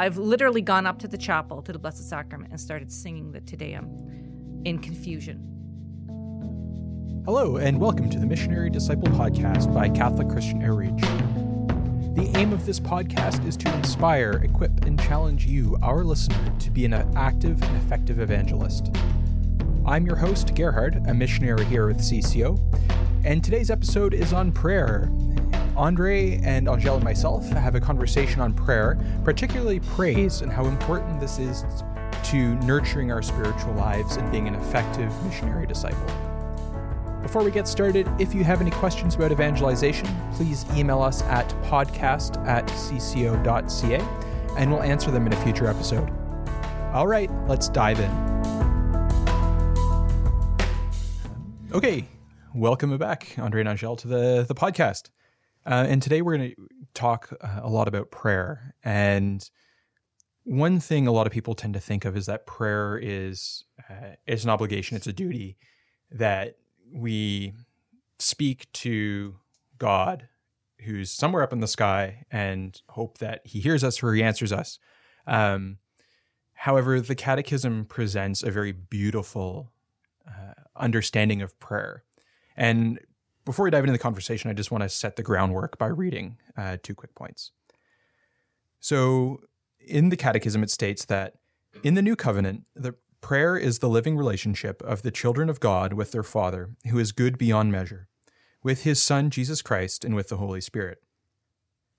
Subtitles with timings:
[0.00, 3.40] I've literally gone up to the chapel to the Blessed Sacrament and started singing the
[3.42, 5.46] Te Deum in confusion.
[7.26, 11.02] Hello, and welcome to the Missionary Disciple Podcast by Catholic Christian Outreach.
[12.14, 16.70] The aim of this podcast is to inspire, equip, and challenge you, our listener, to
[16.70, 18.90] be an active and effective evangelist.
[19.84, 22.58] I'm your host, Gerhard, a missionary here with CCO,
[23.26, 25.12] and today's episode is on prayer.
[25.76, 31.20] Andre and Angèle and myself have a conversation on prayer, particularly praise, and how important
[31.20, 31.64] this is
[32.24, 36.06] to nurturing our spiritual lives and being an effective missionary disciple.
[37.22, 41.48] Before we get started, if you have any questions about evangelization, please email us at
[41.64, 44.00] podcast at cco.ca
[44.56, 46.10] and we'll answer them in a future episode.
[46.92, 48.10] All right, let's dive in.
[51.72, 52.04] Okay,
[52.52, 55.10] welcome back, Andre and Angèle, to the, the podcast.
[55.66, 58.74] Uh, and today we're going to talk uh, a lot about prayer.
[58.82, 59.48] And
[60.44, 64.16] one thing a lot of people tend to think of is that prayer is uh,
[64.26, 65.56] an obligation, it's a duty
[66.10, 66.56] that
[66.92, 67.52] we
[68.18, 69.36] speak to
[69.78, 70.28] God,
[70.80, 74.52] who's somewhere up in the sky, and hope that He hears us or He answers
[74.52, 74.78] us.
[75.26, 75.78] Um,
[76.54, 79.72] however, the Catechism presents a very beautiful
[80.26, 82.02] uh, understanding of prayer.
[82.56, 82.98] And
[83.44, 86.36] before we dive into the conversation, I just want to set the groundwork by reading
[86.56, 87.52] uh, two quick points.
[88.80, 89.40] So,
[89.78, 91.34] in the Catechism, it states that
[91.82, 95.92] in the New Covenant, the prayer is the living relationship of the children of God
[95.92, 98.08] with their Father, who is good beyond measure,
[98.62, 101.02] with his Son, Jesus Christ, and with the Holy Spirit.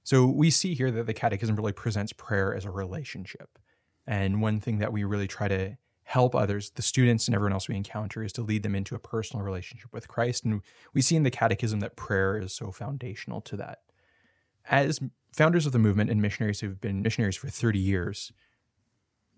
[0.04, 3.60] So, we see here that the Catechism really presents prayer as a relationship.
[4.08, 5.78] And one thing that we really try to
[6.12, 9.00] help others, the students and everyone else we encounter, is to lead them into a
[9.00, 10.44] personal relationship with Christ.
[10.44, 10.62] And
[10.94, 13.80] we see in the Catechism that prayer is so foundational to that.
[14.70, 15.00] As
[15.32, 18.34] founders of the movement and missionaries who've been missionaries for 30 years,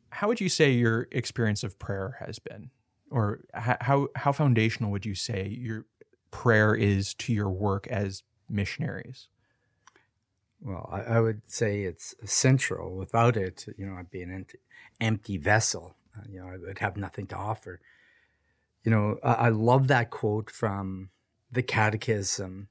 [0.10, 2.72] how would you say your experience of prayer has been?
[3.12, 5.86] Or how, how foundational would you say your
[6.32, 9.28] prayer is to your work as missionaries?
[10.60, 12.96] Well, I, I would say it's central.
[12.96, 14.58] Without it, you know, I'd be an empty,
[15.00, 15.96] empty vessel
[16.30, 17.80] you know, I would have nothing to offer.
[18.84, 21.10] You know, I, I love that quote from
[21.52, 22.68] the Catechism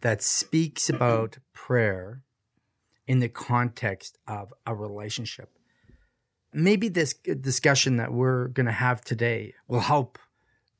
[0.00, 2.22] that speaks about prayer
[3.06, 5.50] in the context of a relationship.
[6.52, 10.18] Maybe this discussion that we're going to have today will help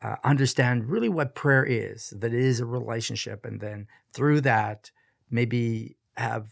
[0.03, 3.45] uh, understand really what prayer is, that it is a relationship.
[3.45, 4.91] And then through that,
[5.31, 6.49] maybe have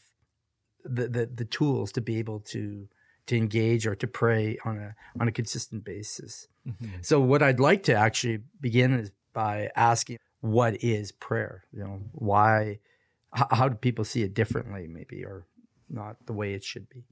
[0.84, 2.88] the, the, the tools to be able to
[3.28, 6.48] to engage or to pray on a on a consistent basis.
[6.66, 6.86] Mm-hmm.
[7.02, 11.64] So what I'd like to actually begin is by asking what is prayer?
[11.72, 12.80] You know, why
[13.32, 15.46] how, how do people see it differently maybe or
[15.88, 17.04] not the way it should be?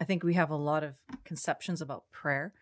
[0.00, 2.52] I think we have a lot of conceptions about prayer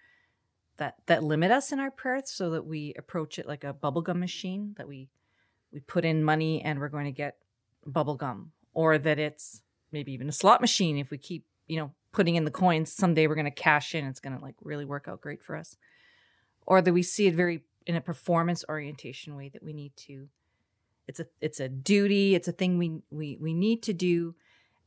[0.79, 4.17] that that limit us in our prayer so that we approach it like a bubblegum
[4.17, 5.09] machine that we
[5.73, 7.37] we put in money and we're going to get
[7.87, 9.63] bubblegum or that it's
[9.93, 13.27] maybe even a slot machine if we keep you know putting in the coins someday
[13.27, 15.77] we're going to cash in it's going to like really work out great for us.
[16.67, 20.29] Or that we see it very in a performance orientation way that we need to
[21.07, 24.35] it's a it's a duty it's a thing we we we need to do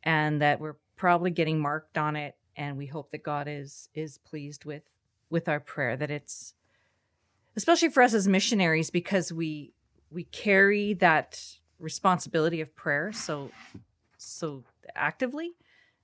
[0.04, 4.18] and that we're probably getting marked on it and we hope that god is is
[4.18, 4.84] pleased with
[5.30, 6.54] with our prayer that it's
[7.56, 9.72] especially for us as missionaries because we
[10.12, 11.42] we carry that
[11.80, 13.50] responsibility of prayer so
[14.18, 14.64] so
[14.96, 15.52] actively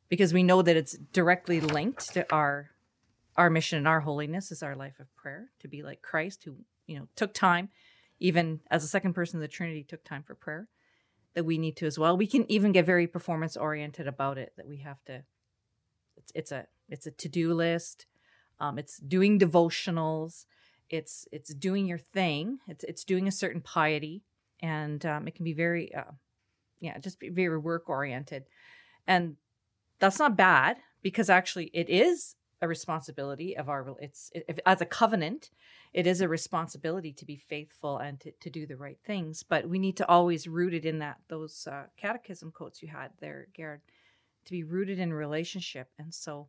[0.09, 2.71] because we know that it's directly linked to our
[3.37, 6.55] our mission and our holiness is our life of prayer to be like Christ who
[6.87, 7.69] you know took time
[8.19, 10.67] even as a second person of the Trinity took time for prayer
[11.33, 12.15] that we need to as well.
[12.15, 15.23] We can even get very performance oriented about it that we have to
[16.17, 18.05] it's it's a it's a to-do list.
[18.59, 20.45] Um, it's doing devotionals.
[20.89, 22.59] It's it's doing your thing.
[22.67, 24.23] It's it's doing a certain piety.
[24.61, 26.13] And um, it can be very uh,
[26.79, 28.45] yeah just be very work oriented
[29.07, 29.35] and
[30.05, 34.85] that's not bad because actually it is a responsibility of our it's it, as a
[34.85, 35.49] covenant
[35.93, 39.67] it is a responsibility to be faithful and to, to do the right things but
[39.67, 43.47] we need to always root it in that those uh, catechism quotes you had there
[43.55, 43.81] Gerhard
[44.45, 45.89] to be rooted in relationship.
[45.97, 46.47] And so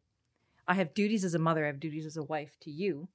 [0.68, 3.08] i have duties as a mother i have duties as a wife to you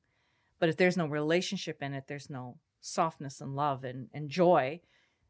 [0.59, 4.79] but if there's no relationship in it there's no softness and love and, and joy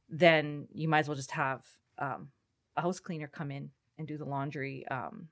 [0.10, 1.66] then you might as well just have
[2.00, 2.30] um,
[2.76, 5.28] a house cleaner come in and do the laundry um,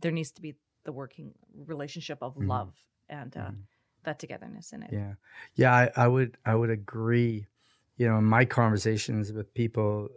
[0.00, 0.54] there needs to be
[0.84, 1.32] the working
[1.66, 2.48] relationship of mm-hmm.
[2.48, 2.74] love
[3.08, 3.60] and uh, mm-hmm.
[4.04, 5.14] that togetherness in it yeah
[5.54, 7.46] yeah I, I would i would agree
[7.96, 10.08] you know in my conversations with people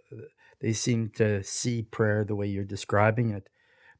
[0.59, 3.49] they seem to see prayer the way you're describing it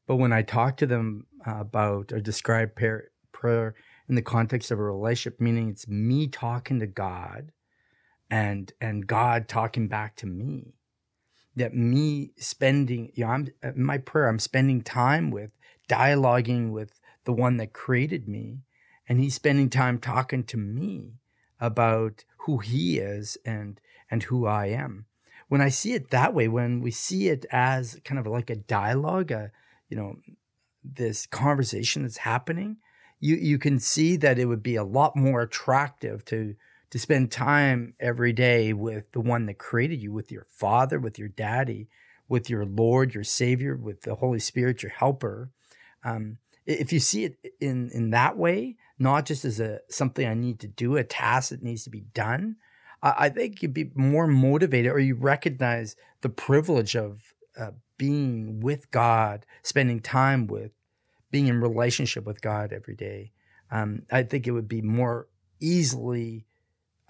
[0.06, 3.74] But when I talk to them about or describe prayer, prayer
[4.08, 7.52] in the context of a relationship, meaning it's me talking to God
[8.28, 10.74] and and God talking back to me.
[11.60, 15.50] That me spending, you know, I'm in my prayer, I'm spending time with,
[15.88, 18.62] dialoguing with the one that created me,
[19.06, 21.20] and he's spending time talking to me
[21.60, 23.80] about who he is and
[24.10, 25.06] and who I am.
[25.48, 28.56] When I see it that way, when we see it as kind of like a
[28.56, 29.52] dialogue, a
[29.88, 30.16] you know,
[30.82, 32.78] this conversation that's happening,
[33.18, 36.54] you you can see that it would be a lot more attractive to
[36.90, 41.18] to spend time every day with the one that created you, with your father, with
[41.18, 41.88] your daddy,
[42.28, 45.50] with your Lord, your Savior, with the Holy Spirit, your helper.
[46.04, 50.34] Um, if you see it in in that way, not just as a something I
[50.34, 52.56] need to do, a task that needs to be done,
[53.02, 58.60] I, I think you'd be more motivated, or you recognize the privilege of uh, being
[58.60, 60.72] with God, spending time with,
[61.30, 63.32] being in relationship with God every day.
[63.70, 65.28] Um, I think it would be more
[65.60, 66.46] easily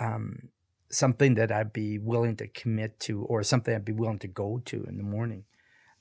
[0.00, 0.48] um,
[0.88, 4.60] something that I'd be willing to commit to, or something I'd be willing to go
[4.66, 5.44] to in the morning.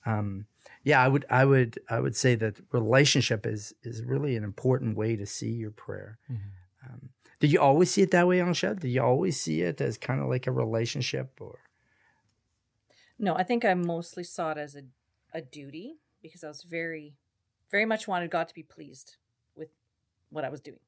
[0.06, 0.46] Um,
[0.84, 4.98] yeah, I would, I would, I would say that relationship is is really an important
[4.98, 6.18] way to see your prayer.
[6.32, 6.94] Mm-hmm.
[6.94, 7.10] Um,
[7.40, 8.80] did you always see it that way, Angèle?
[8.80, 11.60] Did you always see it as kind of like a relationship, or?
[13.18, 14.84] No, I think I mostly saw it as a
[15.34, 17.16] a duty because I was very,
[17.70, 19.18] very much wanted God to be pleased
[19.56, 19.70] with
[20.30, 20.80] what I was doing.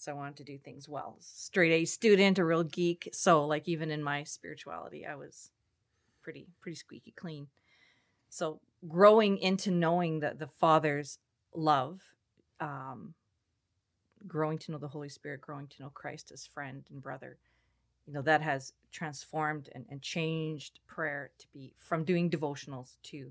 [0.00, 1.18] So I wanted to do things well.
[1.20, 3.10] Straight A student, a real geek.
[3.12, 5.50] So like even in my spirituality, I was
[6.22, 7.48] pretty pretty squeaky clean.
[8.30, 11.18] So growing into knowing that the Father's
[11.54, 12.00] love,
[12.60, 13.12] um,
[14.26, 17.36] growing to know the Holy Spirit, growing to know Christ as friend and brother,
[18.06, 23.30] you know, that has transformed and, and changed prayer to be from doing devotionals to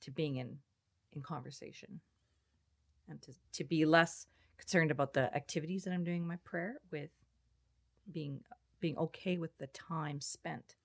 [0.00, 0.56] to being in
[1.12, 2.00] in conversation
[3.10, 4.26] and to, to be less
[4.58, 7.10] concerned about the activities that I'm doing in my prayer with
[8.12, 8.40] being
[8.80, 10.76] being okay with the time spent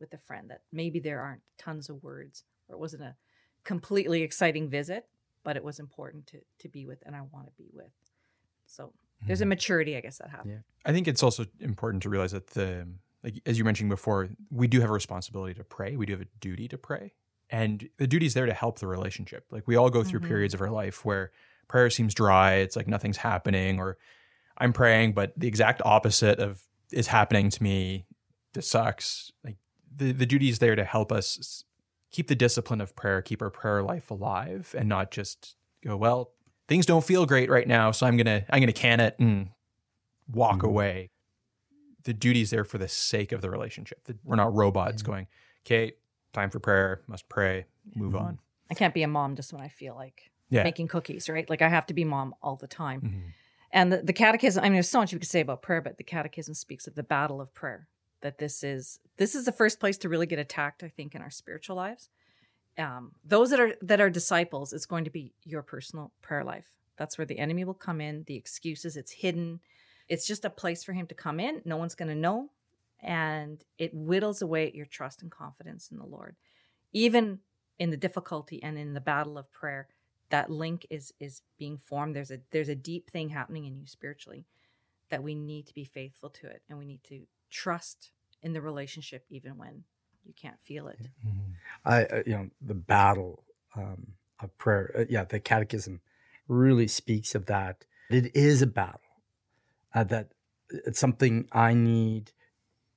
[0.00, 3.14] with a friend that maybe there aren't tons of words or it wasn't a
[3.64, 5.06] completely exciting visit
[5.42, 7.92] but it was important to to be with and I want to be with
[8.66, 8.92] so
[9.26, 9.50] there's a mm-hmm.
[9.50, 10.58] maturity I guess that happens yeah.
[10.84, 12.86] I think it's also important to realize that the
[13.22, 16.22] like as you mentioned before we do have a responsibility to pray we do have
[16.22, 17.12] a duty to pray
[17.50, 20.28] and the duty is there to help the relationship like we all go through mm-hmm.
[20.28, 21.30] periods of our life where
[21.68, 22.54] prayer seems dry.
[22.54, 23.96] It's like nothing's happening, or
[24.58, 26.62] I'm praying, but the exact opposite of
[26.92, 28.06] is happening to me.
[28.52, 29.32] This sucks.
[29.42, 29.56] Like
[29.94, 31.64] the, the duty is there to help us
[32.10, 36.30] keep the discipline of prayer, keep our prayer life alive, and not just go, well,
[36.68, 39.50] things don't feel great right now, so I'm gonna I'm gonna can it and
[40.32, 40.66] walk mm-hmm.
[40.66, 41.10] away.
[42.04, 44.06] The duty is there for the sake of the relationship.
[44.24, 45.10] We're not robots mm-hmm.
[45.10, 45.26] going,
[45.66, 45.94] okay,
[46.32, 47.64] time for prayer, must pray,
[47.94, 48.24] move mm-hmm.
[48.24, 48.38] on.
[48.70, 50.62] I can't be a mom just when I feel like yeah.
[50.62, 51.48] making cookies, right?
[51.48, 53.00] Like I have to be mom all the time.
[53.00, 53.28] Mm-hmm.
[53.72, 55.98] And the, the catechism, I mean, there's so much you could say about prayer, but
[55.98, 57.88] the catechism speaks of the battle of prayer.
[58.20, 61.20] That this is this is the first place to really get attacked, I think, in
[61.20, 62.08] our spiritual lives.
[62.78, 66.64] Um, those that are that are disciples, it's going to be your personal prayer life.
[66.96, 68.24] That's where the enemy will come in.
[68.26, 69.60] The excuses, it's hidden.
[70.08, 71.60] It's just a place for him to come in.
[71.64, 72.50] No one's going to know,
[73.02, 76.36] and it whittles away at your trust and confidence in the Lord.
[76.92, 77.40] Even
[77.78, 79.88] in the difficulty and in the battle of prayer,
[80.34, 82.16] that link is is being formed.
[82.16, 84.46] There's a there's a deep thing happening in you spiritually
[85.08, 87.20] that we need to be faithful to it and we need to
[87.52, 88.10] trust
[88.42, 89.84] in the relationship even when
[90.24, 90.98] you can't feel it.
[91.24, 91.52] Mm-hmm.
[91.84, 93.44] i uh, you know the battle
[93.76, 94.08] um,
[94.40, 96.00] of prayer uh, yeah the catechism
[96.48, 97.84] really speaks of that.
[98.10, 99.12] It is a battle
[99.94, 100.32] uh, that
[100.68, 102.32] it's something i need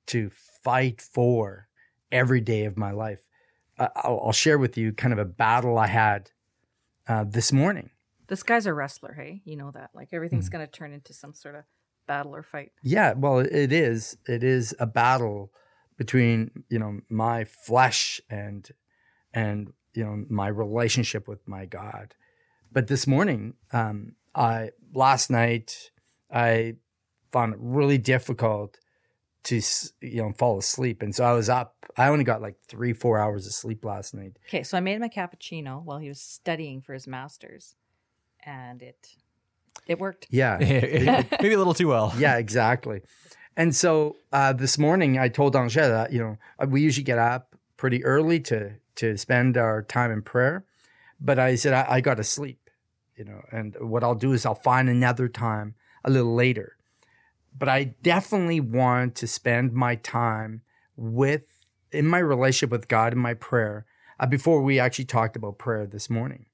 [0.06, 0.30] to
[0.64, 1.68] fight for
[2.10, 3.22] every day of my life.
[3.78, 6.32] Uh, I'll, I'll share with you kind of a battle i had
[7.08, 7.90] uh, this morning.
[8.28, 9.40] This guy's a wrestler, hey?
[9.44, 9.90] You know that.
[9.94, 11.64] Like everything's mm going to turn into some sort of
[12.06, 12.72] battle or fight.
[12.82, 14.16] Yeah, well, it is.
[14.26, 15.52] It is a battle
[15.96, 18.68] between, you know, my flesh and
[19.32, 22.14] and you know, my relationship with my God.
[22.70, 25.90] But this morning, um, I last night
[26.30, 26.76] I
[27.32, 28.78] found it really difficult
[29.48, 29.62] to
[30.02, 31.02] you know fall asleep.
[31.02, 34.14] And so i was up i only got like three four hours of sleep last
[34.14, 34.38] night.
[34.48, 37.74] Okay so i made him a cappuccino while he was studying for his master's
[38.44, 39.16] and it
[39.86, 40.26] it worked.
[40.28, 40.58] Yeah.
[41.40, 42.12] Maybe a little too well.
[42.18, 43.00] Yeah exactly.
[43.56, 47.18] And so uh, this morning i told angela that you know uh, we usually get
[47.18, 50.64] up pretty early to to spend our time in prayer
[51.20, 52.70] but i said i, I got to sleep
[53.16, 55.74] you know and what i'll do is i'll find another time
[56.04, 56.77] a little later
[57.56, 60.62] but I definitely want to spend my time
[60.96, 63.86] with in my relationship with God in my prayer
[64.20, 66.46] uh, before we actually talked about prayer this morning.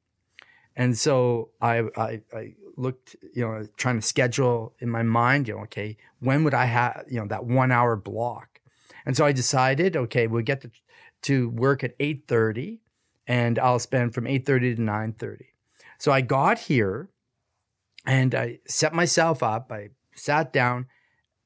[0.76, 5.54] And so I, I, I looked, you know, trying to schedule in my mind, you
[5.54, 8.60] know, okay, when would I have, you know, that one hour block?
[9.06, 10.70] And so I decided, okay, we'll get to,
[11.22, 12.78] to work at 8.30
[13.26, 15.40] and I'll spend from 8.30 to 9.30.
[15.98, 17.08] So I got here
[18.06, 19.70] and I set myself up.
[19.70, 20.86] I sat down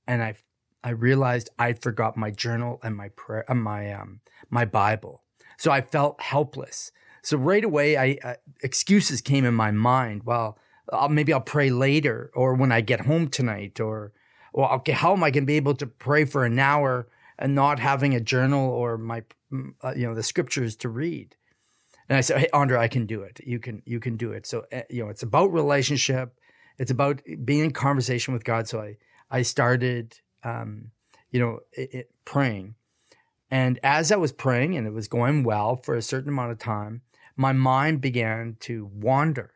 [0.06, 0.36] and I,
[0.82, 4.20] I realized I'd forgot my journal and my prayer, uh, my, um,
[4.50, 5.22] my Bible.
[5.58, 6.92] So I felt helpless.
[7.22, 10.22] So right away, I uh, excuses came in my mind.
[10.24, 10.58] Well,
[10.92, 14.12] I'll, maybe I'll pray later, or when I get home tonight, or
[14.52, 17.08] well, okay, how am I going to be able to pray for an hour
[17.38, 19.22] and not having a journal or my,
[19.52, 21.36] mm, uh, you know, the scriptures to read?
[22.08, 23.40] And I said, "Hey, Andre, I can do it.
[23.44, 26.38] You can, you can do it." So uh, you know, it's about relationship.
[26.78, 28.68] It's about being in conversation with God.
[28.68, 28.96] So I,
[29.30, 30.92] I started, um,
[31.30, 32.76] you know, it, it, praying.
[33.50, 36.58] And as I was praying and it was going well for a certain amount of
[36.58, 37.02] time,
[37.36, 39.52] my mind began to wander.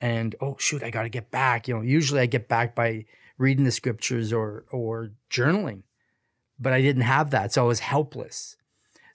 [0.00, 1.68] And oh shoot, I got to get back.
[1.68, 3.04] You know, usually I get back by
[3.38, 5.82] reading the scriptures or or journaling,
[6.58, 8.56] but I didn't have that, so I was helpless.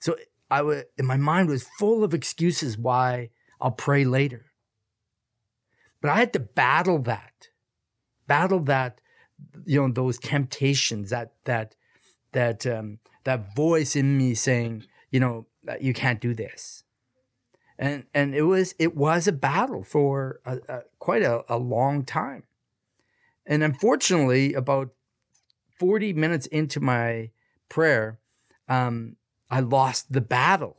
[0.00, 0.16] So
[0.50, 3.30] I was, my mind was full of excuses why
[3.60, 4.46] I'll pray later.
[6.00, 7.48] But I had to battle that,
[8.26, 9.00] battle that,
[9.64, 11.74] you know, those temptations, that that
[12.32, 15.46] that um, that voice in me saying, you know,
[15.80, 16.84] you can't do this.
[17.78, 22.04] And and it was it was a battle for a, a, quite a, a long
[22.04, 22.44] time.
[23.46, 24.90] And unfortunately about
[25.78, 27.30] 40 minutes into my
[27.68, 28.18] prayer
[28.68, 29.16] um,
[29.50, 30.76] i lost the battle.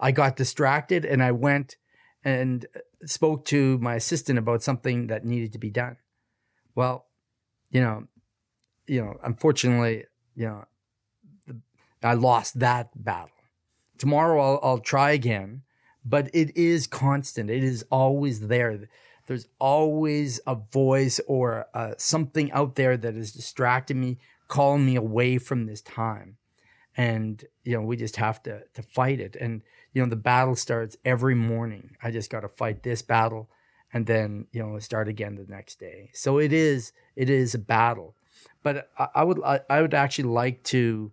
[0.00, 1.76] I got distracted and i went
[2.24, 2.66] and
[3.04, 5.96] spoke to my assistant about something that needed to be done
[6.74, 7.06] well
[7.70, 8.04] you know
[8.86, 10.04] you know unfortunately
[10.34, 10.64] you know
[12.02, 13.30] i lost that battle
[13.98, 15.62] tomorrow i'll, I'll try again
[16.04, 17.50] but it is constant.
[17.50, 18.88] It is always there.
[19.26, 24.18] There's always a voice or uh, something out there that is distracting me,
[24.48, 26.36] calling me away from this time.
[26.96, 29.36] And, you know, we just have to, to fight it.
[29.40, 31.96] And, you know, the battle starts every morning.
[32.02, 33.50] I just got to fight this battle
[33.92, 36.10] and then, you know, start again the next day.
[36.14, 38.14] So it is, it is a battle.
[38.62, 41.12] But I, I would, I, I would actually like to,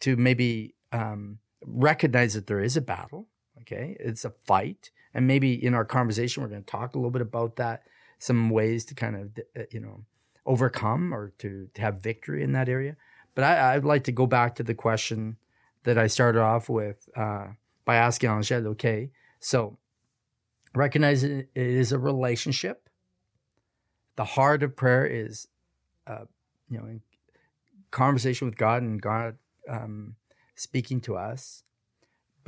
[0.00, 3.28] to maybe, um, recognize that there is a battle
[3.68, 3.96] Okay.
[4.00, 4.90] It's a fight.
[5.12, 7.82] And maybe in our conversation, we're going to talk a little bit about that,
[8.18, 10.04] some ways to kind of, uh, you know,
[10.46, 12.96] overcome or to, to have victory in that area.
[13.34, 15.36] But I, I'd like to go back to the question
[15.84, 17.48] that I started off with uh,
[17.88, 19.78] by asking Angèle, okay, so
[20.74, 22.88] recognize it is a relationship.
[24.16, 25.48] The heart of prayer is,
[26.06, 26.26] uh,
[26.68, 27.00] you know,
[27.90, 30.16] conversation with God and God um,
[30.54, 31.64] speaking to us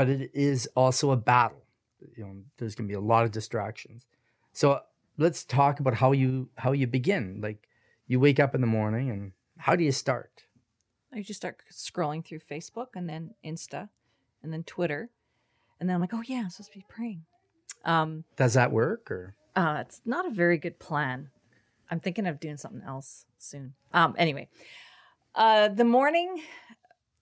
[0.00, 1.62] but it is also a battle.
[2.16, 4.06] You know, there's going to be a lot of distractions.
[4.54, 4.80] So
[5.18, 7.40] let's talk about how you how you begin.
[7.42, 7.68] Like
[8.06, 10.44] you wake up in the morning and how do you start?
[11.12, 13.90] I just start scrolling through Facebook and then Insta
[14.42, 15.11] and then Twitter.
[15.80, 17.25] And then I'm like, oh yeah, I'm supposed to be praying.
[17.84, 19.34] Um, Does that work or?
[19.56, 21.30] Uh, it's not a very good plan.
[21.90, 23.75] I'm thinking of doing something else soon.
[23.92, 24.49] Um, anyway,
[25.34, 26.42] uh, the morning,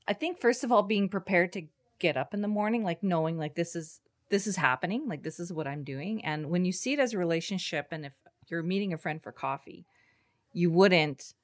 [0.07, 1.62] I think first of all, being prepared to
[1.99, 4.00] get up in the morning like knowing like this is
[4.31, 7.12] this is happening like this is what i'm doing and when you see it as
[7.12, 8.12] a relationship and if
[8.49, 9.85] you're meeting a friend for coffee
[10.53, 11.35] you wouldn't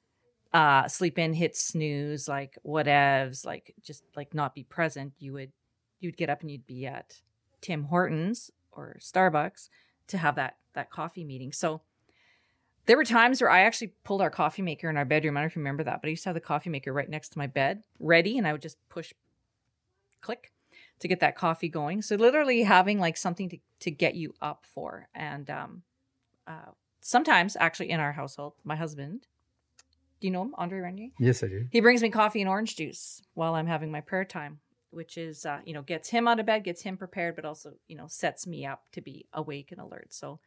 [0.53, 5.51] uh sleep in hit snooze like whatevs like just like not be present you would
[5.99, 7.21] you'd get up and you'd be at
[7.61, 9.69] tim hortons or starbucks
[10.07, 11.81] to have that that coffee meeting so
[12.85, 15.35] there were times where I actually pulled our coffee maker in our bedroom.
[15.35, 16.93] I don't know if you remember that, but I used to have the coffee maker
[16.93, 19.11] right next to my bed, ready, and I would just push
[20.21, 20.51] click
[20.99, 22.01] to get that coffee going.
[22.01, 25.07] So literally having like something to, to get you up for.
[25.13, 25.81] And um,
[26.47, 26.71] uh,
[27.01, 29.27] sometimes actually in our household, my husband,
[30.21, 31.09] do you know him, Andre Regnier?
[31.19, 31.65] Yes, I do.
[31.71, 34.59] He brings me coffee and orange juice while I'm having my prayer time,
[34.95, 37.73] which is, uh, you know, gets him out of bed, gets him prepared, but also,
[37.87, 40.13] you know, sets me up to be awake and alert.
[40.13, 40.39] So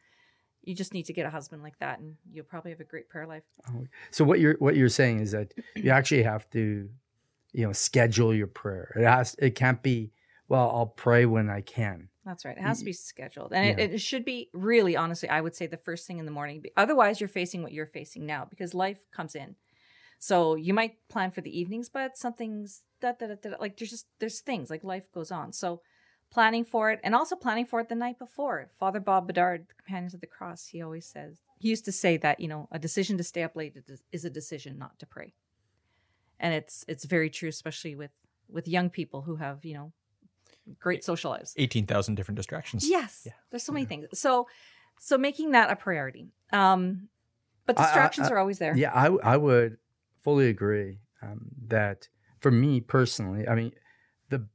[0.62, 3.08] you just need to get a husband like that and you'll probably have a great
[3.08, 3.44] prayer life.
[3.70, 6.88] Oh, so what you're what you're saying is that you actually have to
[7.52, 10.10] you know schedule your prayer it has it can't be
[10.48, 13.84] well i'll pray when i can that's right it has to be scheduled and yeah.
[13.84, 16.62] it, it, should be really honestly i would say the first thing in the morning
[16.76, 19.56] otherwise you're facing what you're facing now because life comes in
[20.18, 23.90] so you might plan for the evenings but something's da, da, da, da, like there's
[23.90, 25.80] just there's things like life goes on so
[26.30, 30.14] planning for it and also planning for it the night before father bob bedard companions
[30.14, 33.16] of the cross he always says he used to say that you know a decision
[33.16, 33.76] to stay up late
[34.12, 35.32] is a decision not to pray
[36.40, 38.10] and it's it's very true especially with
[38.50, 39.92] with young people who have you know
[40.78, 41.54] great social lives.
[41.56, 42.86] Eighteen thousand different distractions.
[42.88, 43.32] Yes, Yeah.
[43.50, 44.06] there's so many things.
[44.12, 44.48] So,
[45.00, 46.28] so making that a priority.
[46.52, 47.08] Um,
[47.64, 48.76] but I- I- distractions I- are always there.
[48.76, 49.78] Yeah, I, I would
[50.22, 52.08] fully agree um, that
[52.40, 53.72] for me personally, I mean,
[54.28, 54.46] the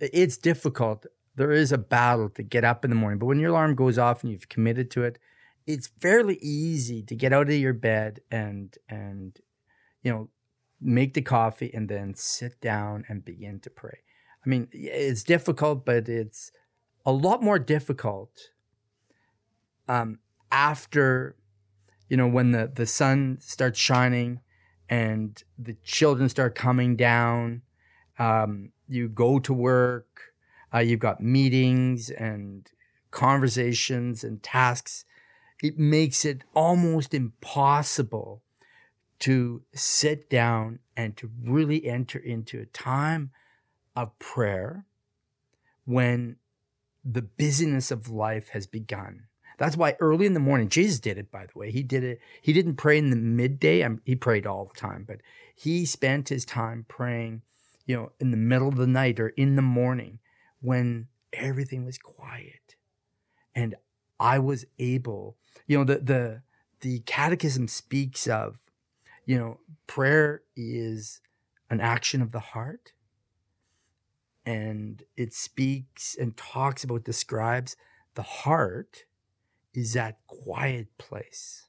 [0.00, 1.06] it's difficult.
[1.34, 3.98] There is a battle to get up in the morning, but when your alarm goes
[3.98, 5.18] off and you've committed to it,
[5.66, 9.38] it's fairly easy to get out of your bed and and
[10.02, 10.28] you know
[10.80, 13.98] make the coffee and then sit down and begin to pray.
[14.44, 16.52] I mean, it's difficult, but it's
[17.04, 18.30] a lot more difficult
[19.88, 20.18] um,
[20.52, 21.36] after
[22.08, 24.40] you know when the the sun starts shining
[24.88, 27.62] and the children start coming down.
[28.18, 30.16] Um, you go to work
[30.76, 32.70] uh, you've got meetings and
[33.10, 35.04] conversations and tasks.
[35.62, 38.42] It makes it almost impossible
[39.20, 43.30] to sit down and to really enter into a time
[43.94, 44.84] of prayer
[45.86, 46.36] when
[47.02, 49.22] the busyness of life has begun
[49.58, 51.70] that's why early in the morning, Jesus did it, by the way.
[51.70, 52.20] He did it.
[52.42, 53.84] He didn't pray in the midday.
[53.84, 55.20] I he prayed all the time, but
[55.54, 57.42] he spent his time praying,
[57.86, 60.18] you know, in the middle of the night or in the morning
[60.60, 62.76] when everything was quiet.
[63.54, 63.74] And
[64.20, 65.36] I was able,
[65.66, 66.42] you know, the, the,
[66.80, 68.58] the catechism speaks of,
[69.24, 71.20] you know, prayer is
[71.70, 72.92] an action of the heart.
[74.44, 77.76] And it speaks and talks about, describes
[78.14, 79.04] the heart
[79.76, 81.66] is that quiet place.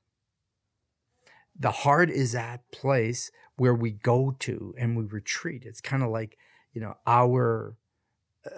[1.59, 5.63] The heart is that place where we go to and we retreat.
[5.65, 6.37] It's kind of like,
[6.71, 7.75] you know, our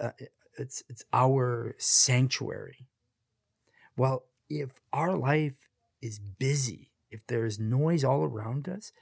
[0.00, 0.10] uh,
[0.56, 2.86] it's it's our sanctuary.
[3.96, 5.54] Well, if our life
[6.00, 8.92] is busy, if there is noise all around us,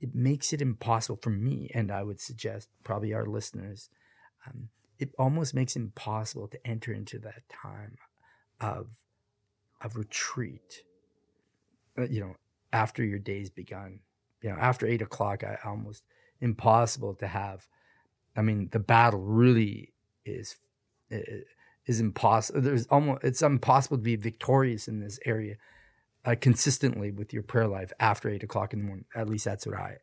[0.00, 3.88] it makes it impossible for me, and I would suggest probably our listeners,
[4.46, 7.96] um, it almost makes it impossible to enter into that time
[8.60, 8.88] of
[9.82, 10.82] of retreat.
[11.98, 12.34] Uh, you know,
[12.72, 14.00] after your day's begun,
[14.42, 16.02] you know, after eight o'clock, I almost
[16.40, 17.66] impossible to have.
[18.36, 19.92] I mean, the battle really
[20.24, 20.56] is
[21.86, 22.60] is impossible.
[22.60, 25.56] There's almost it's impossible to be victorious in this area
[26.24, 29.06] uh, consistently with your prayer life after eight o'clock in the morning.
[29.14, 29.98] At least that's what I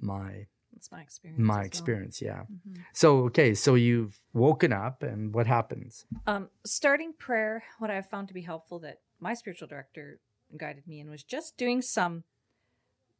[0.00, 1.40] my That's my experience.
[1.40, 1.64] my well.
[1.64, 2.20] experience.
[2.20, 2.42] Yeah.
[2.42, 2.84] Mhm.
[2.92, 6.04] So okay, so you've woken up, and what happens?
[6.26, 10.20] Um, starting prayer, what I've found to be helpful that my spiritual director
[10.56, 12.24] guided me in was just doing some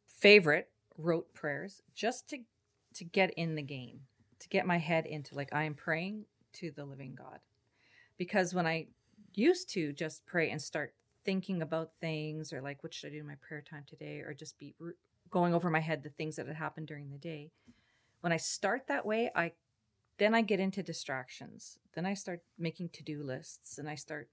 [0.07, 2.39] favorite rote prayers just to
[2.95, 4.01] to get in the game,
[4.39, 7.41] to get my head into like I am praying to the living God.
[8.17, 8.87] Because when I
[9.33, 13.21] used to just pray and start thinking about things or like what should I do
[13.21, 14.75] in my prayer time today or just be
[15.35, 17.51] going over my head the things that had happened during the day.
[18.21, 19.53] When I start that way, I
[20.19, 21.77] then I get into distractions.
[21.97, 24.29] Then I start making to do lists and I start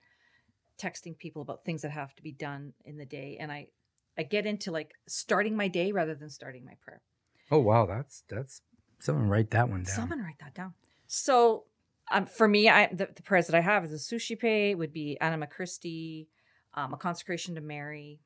[0.78, 3.38] texting people about things that have to be done in the day.
[3.40, 3.70] And I,
[4.16, 7.02] I get into like starting my day rather than starting my prayer.
[7.50, 8.62] Oh wow, that's that's
[9.00, 9.96] someone write that one down.
[9.96, 10.76] Someone write that down.
[11.08, 11.64] So
[12.12, 15.18] um, for me, I the, the prayers that I have is a Suscipe would be
[15.20, 16.30] Anima Christi,
[16.76, 18.20] um, a consecration to Mary,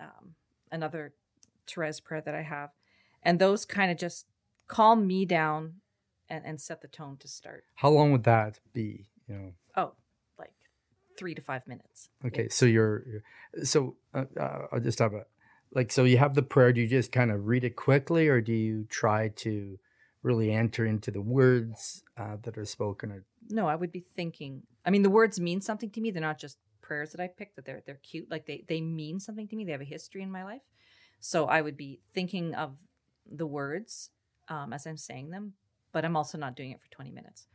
[0.00, 0.34] um,
[0.72, 1.12] another
[1.66, 2.70] Therese prayer that I have,
[3.22, 4.26] and those kind of just
[4.66, 5.74] calm me down
[6.28, 7.64] and, and set the tone to start.
[7.76, 9.10] How long would that be?
[9.28, 9.52] You know.
[9.76, 9.92] Oh,
[10.38, 10.54] like
[11.18, 12.08] three to five minutes.
[12.24, 15.24] Okay, so you're, you're so uh, uh, I'll just have a
[15.72, 16.72] like so you have the prayer.
[16.72, 19.78] Do you just kind of read it quickly, or do you try to
[20.22, 23.12] really enter into the words uh, that are spoken?
[23.12, 24.62] Or No, I would be thinking.
[24.86, 26.10] I mean, the words mean something to me.
[26.10, 27.56] They're not just prayers that I picked.
[27.56, 28.30] That they're they're cute.
[28.30, 29.64] Like they they mean something to me.
[29.64, 30.62] They have a history in my life.
[31.26, 32.76] So I would be thinking of
[33.24, 34.10] the words
[34.48, 35.54] um, as I'm saying them,
[35.90, 37.46] but I'm also not doing it for 20 minutes.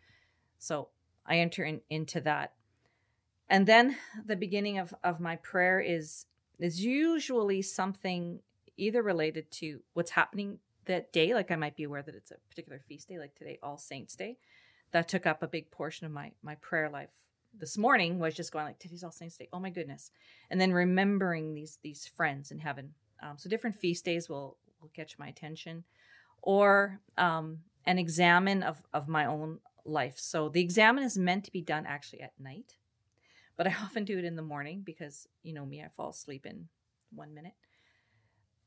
[0.58, 0.88] So
[1.24, 2.54] I enter in, into that,
[3.48, 6.26] and then the beginning of of my prayer is
[6.58, 8.40] is usually something
[8.76, 11.36] either related to what's happening that day.
[11.36, 14.16] Like I might be aware that it's a particular feast day, like today, All Saints
[14.16, 14.40] Day.
[14.94, 17.10] That took up a big portion of my my prayer life.
[17.56, 19.48] This morning was just going like today's all saints day.
[19.54, 20.10] Oh my goodness.
[20.50, 24.90] And then remembering these these friends in heaven um, so different feast days will will
[24.96, 25.84] catch my attention
[26.42, 31.52] or um, an examen of of my own life so the examen is meant to
[31.52, 32.78] be done actually at night
[33.58, 36.46] but i often do it in the morning because you know me i fall asleep
[36.46, 36.68] in
[37.14, 37.54] one minute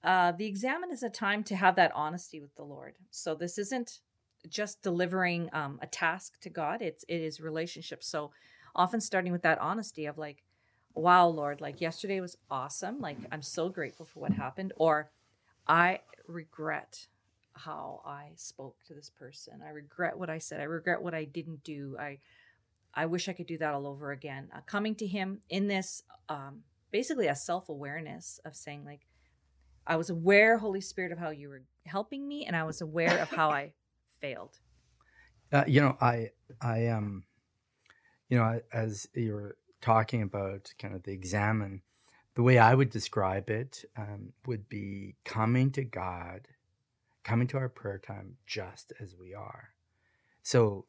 [0.05, 3.57] uh, the examen is a time to have that honesty with the lord so this
[3.57, 4.01] isn't
[4.49, 6.83] just delivering um, a task to God.
[6.83, 8.03] It's it is relationship.
[8.03, 8.33] So
[8.75, 10.45] often starting with that honesty of like,
[10.95, 13.01] wow, Lord, like yesterday was awesome.
[13.01, 15.11] Like I'm so grateful for what happened, or
[15.67, 17.07] I regret
[17.55, 19.61] how I spoke to this person.
[19.65, 20.61] I regret what I said.
[20.61, 21.97] I regret what I didn't do.
[21.99, 22.19] I
[22.95, 24.49] I wish I could do that all over again.
[24.55, 29.07] Uh, coming to him in this um, basically a self awareness of saying like
[29.87, 33.19] I was aware, Holy Spirit, of how you were helping me, and I was aware
[33.19, 33.73] of how I
[34.21, 34.59] failed.
[35.53, 37.25] Uh, you know, I I um,
[38.29, 41.83] you know, as you were talking about kind of the examen,
[42.35, 46.49] the way I would describe it um, would be coming to God,
[47.25, 49.71] coming to our prayer time just as we are.
[50.43, 50.87] So,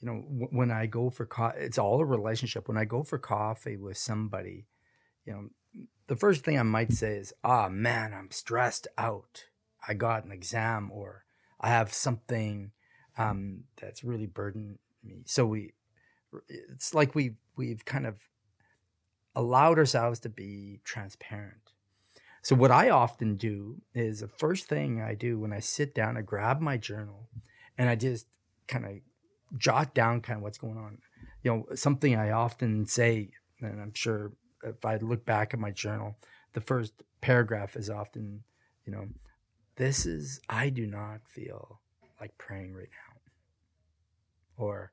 [0.00, 2.68] you know, w- when I go for coffee, it's all a relationship.
[2.68, 4.66] When I go for coffee with somebody,
[5.24, 5.48] you know,
[6.08, 9.46] the first thing I might say is, ah, man, I'm stressed out.
[9.88, 11.24] I got an exam or
[11.60, 12.72] I have something
[13.16, 15.22] um, that's really burdened me.
[15.26, 15.72] So we,
[16.48, 18.28] it's like we we've kind of
[19.34, 21.72] allowed ourselves to be transparent.
[22.42, 26.16] So what I often do is the first thing I do when I sit down,
[26.16, 27.28] I grab my journal
[27.78, 28.26] and I just
[28.66, 28.92] kind of
[29.56, 30.98] jot down kind of what's going on.
[31.42, 34.32] You know, something I often say, and I'm sure
[34.64, 36.16] if I look back at my journal,
[36.52, 38.42] the first paragraph is often,
[38.84, 39.06] you know,
[39.76, 41.80] this is I do not feel
[42.20, 44.64] like praying right now.
[44.64, 44.92] Or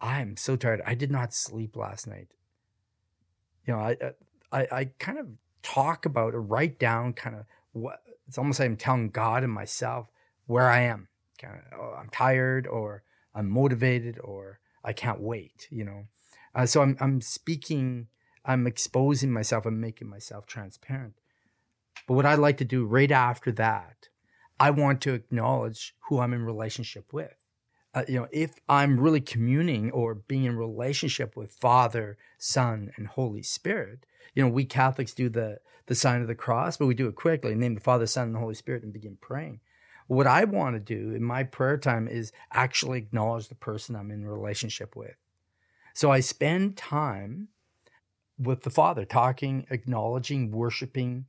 [0.00, 0.82] I'm so tired.
[0.84, 2.28] I did not sleep last night.
[3.66, 3.96] You know, I
[4.52, 5.28] I I kind of
[5.62, 9.52] talk about or write down kind of what it's almost like I'm telling God and
[9.52, 10.10] myself
[10.46, 11.08] where I am.
[11.40, 13.02] Kind of, oh, I'm tired, or
[13.34, 15.66] I'm motivated, or I can't wait.
[15.70, 16.04] You know,
[16.54, 18.08] uh, so I'm I'm speaking
[18.44, 21.14] I'm exposing myself, I'm making myself transparent.
[22.06, 24.08] But what I like to do right after that,
[24.60, 27.43] I want to acknowledge who I'm in relationship with.
[27.94, 33.06] Uh, you know, if I'm really communing or being in relationship with Father, Son, and
[33.06, 34.04] Holy Spirit,
[34.34, 37.14] you know, we Catholics do the the sign of the cross, but we do it
[37.14, 39.60] quickly, name the Father, Son, and the Holy Spirit, and begin praying.
[40.06, 44.10] What I want to do in my prayer time is actually acknowledge the person I'm
[44.10, 45.16] in relationship with.
[45.94, 47.48] So I spend time
[48.38, 51.26] with the Father, talking, acknowledging, worshiping,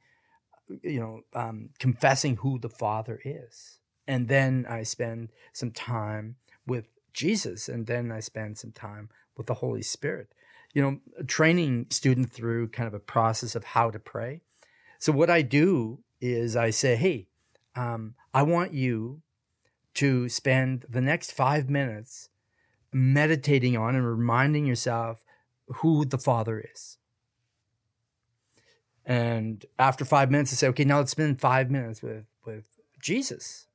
[0.81, 3.77] you know, um, confessing who the Father is.
[4.07, 9.47] And then I spend some time with Jesus, and then I spend some time with
[9.47, 10.33] the Holy Spirit.
[10.73, 14.41] You know, training student through kind of a process of how to pray.
[14.99, 17.27] So what I do is I say, hey,
[17.75, 19.21] um, I want you
[19.95, 22.29] to spend the next five minutes
[22.91, 25.23] meditating on and reminding yourself
[25.67, 26.97] who the Father is.
[29.05, 32.65] And after five minutes, I say, okay, now let's spend five minutes with, with
[32.99, 33.67] Jesus.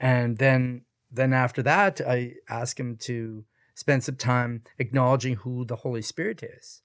[0.00, 0.82] And then
[1.12, 3.44] then after that, I ask him to
[3.74, 6.82] spend some time acknowledging who the Holy Spirit is.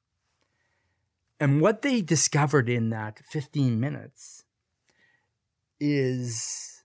[1.40, 4.44] And what they discovered in that 15 minutes
[5.80, 6.84] is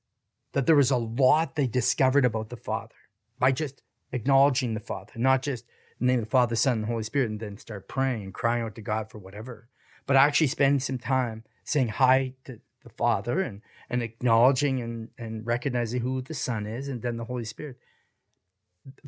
[0.52, 2.94] that there was a lot they discovered about the Father
[3.38, 5.64] by just acknowledging the Father, not just
[5.98, 8.62] the name of the Father, Son, and Holy Spirit, and then start praying and crying
[8.62, 9.68] out to God for whatever,
[10.06, 15.46] but actually spending some time saying hi to the Father and, and acknowledging and, and
[15.46, 17.76] recognizing who the Son is and then the Holy Spirit.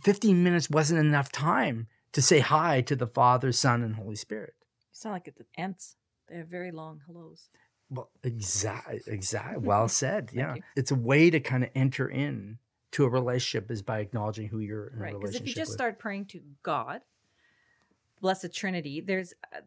[0.02, 4.54] 15 minutes wasn't enough time to say hi to the Father, Son, and Holy Spirit.
[4.60, 5.96] You sound like the Ents.
[6.28, 7.48] They have very long hellos.
[7.90, 9.66] Well, exactly, exactly.
[9.66, 10.30] Well said.
[10.32, 10.62] yeah, you.
[10.76, 12.58] it's a way to kind of enter in
[12.92, 15.12] to a relationship is by acknowledging who you're in right.
[15.12, 15.78] a relationship Because if you just with.
[15.78, 17.00] start praying to God,
[18.20, 19.60] Blessed Trinity, there's uh,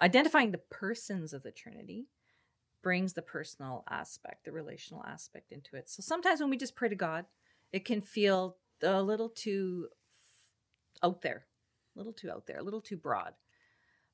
[0.00, 2.06] identifying the persons of the Trinity
[2.86, 5.90] brings the personal aspect, the relational aspect into it.
[5.90, 7.24] So sometimes when we just pray to God,
[7.72, 9.88] it can feel a little too
[11.02, 11.46] out there,
[11.96, 13.32] a little too out there, a little too broad.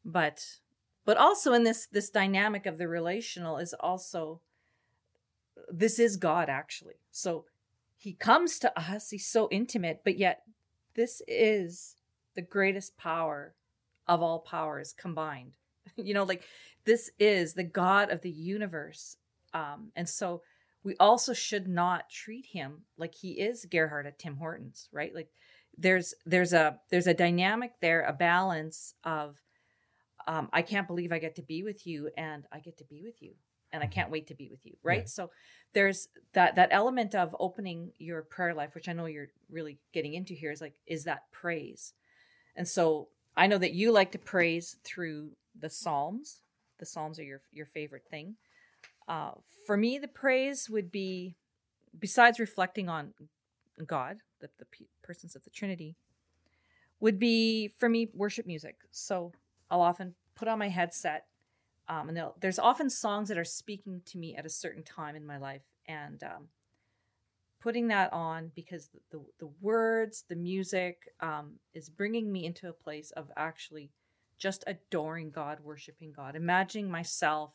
[0.07, 0.61] But
[1.05, 4.41] but also in this this dynamic of the relational is also
[5.71, 6.97] this is God actually.
[7.11, 7.45] So
[7.99, 10.45] he comes to us, he's so intimate, but yet
[10.95, 11.97] this is
[12.35, 13.55] the greatest power
[14.09, 15.53] of all powers combined.
[15.97, 16.43] you know, like
[16.85, 19.17] this is the God of the universe.
[19.55, 20.43] Um, and so
[20.85, 25.15] we also should not treat him like he is Gerhard at Tim Hortons, right?
[25.15, 25.29] Like
[25.77, 29.37] there's there's a there's a dynamic there, a balance of
[30.27, 33.03] um, I can't believe I get to be with you and I get to be
[33.03, 33.33] with you
[33.73, 35.09] and I can't wait to be with you, right?
[35.09, 35.31] So
[35.73, 40.15] there's that that element of opening your prayer life, which I know you're really getting
[40.15, 41.95] into here, is like is that praise,
[42.55, 46.43] and so I know that you like to praise through the Psalms.
[46.79, 48.37] The Psalms are your your favorite thing.
[49.09, 49.33] Uh,
[49.67, 51.35] for me, the praise would be,
[51.99, 53.15] besides reflecting on
[53.87, 54.67] God, the, the
[55.03, 55.97] persons of the Trinity,
[57.01, 58.77] would be for me worship music.
[58.91, 59.33] So
[59.71, 61.27] I'll often put on my headset,
[61.89, 65.27] um, and there's often songs that are speaking to me at a certain time in
[65.27, 66.49] my life, and um,
[67.61, 72.69] putting that on because the the, the words, the music, um, is bringing me into
[72.69, 73.91] a place of actually
[74.43, 77.53] just adoring God, worshiping God, imagining myself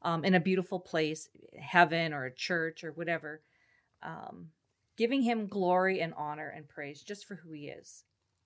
[0.00, 1.28] um, in a beautiful place,
[1.60, 3.42] heaven or a church or whatever,
[4.02, 4.48] um,
[4.96, 8.04] giving Him glory and honor and praise just for who He is.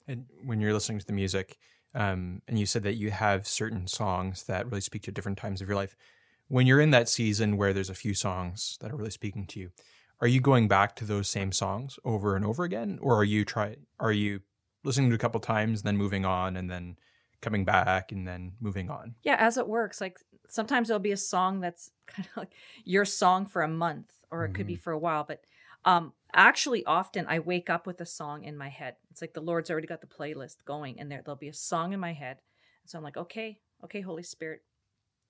[0.09, 1.59] And when you're listening to the music,
[1.95, 5.63] um, and you said that you have certain songs that really speak to different times
[5.63, 5.95] of your life.
[6.49, 9.61] When you're in that season where there's a few songs that are really speaking to
[9.61, 9.71] you,
[10.21, 13.45] are you going back to those same songs over and over again, or are you
[13.45, 14.41] try are you
[14.83, 16.97] listening to a couple times, then moving on, and then
[17.47, 19.15] coming back and then moving on?
[19.23, 20.01] Yeah, as it works.
[20.01, 22.53] Like sometimes there'll be a song that's kind of like
[22.85, 25.23] your song for a month, or it could be for a while.
[25.23, 25.43] But
[25.85, 28.97] um, actually, often I wake up with a song in my head.
[29.13, 31.93] It's like the Lord's already got the playlist going, and there there'll be a song
[31.93, 32.39] in my head.
[32.85, 34.63] So I'm like, okay, okay, Holy Spirit,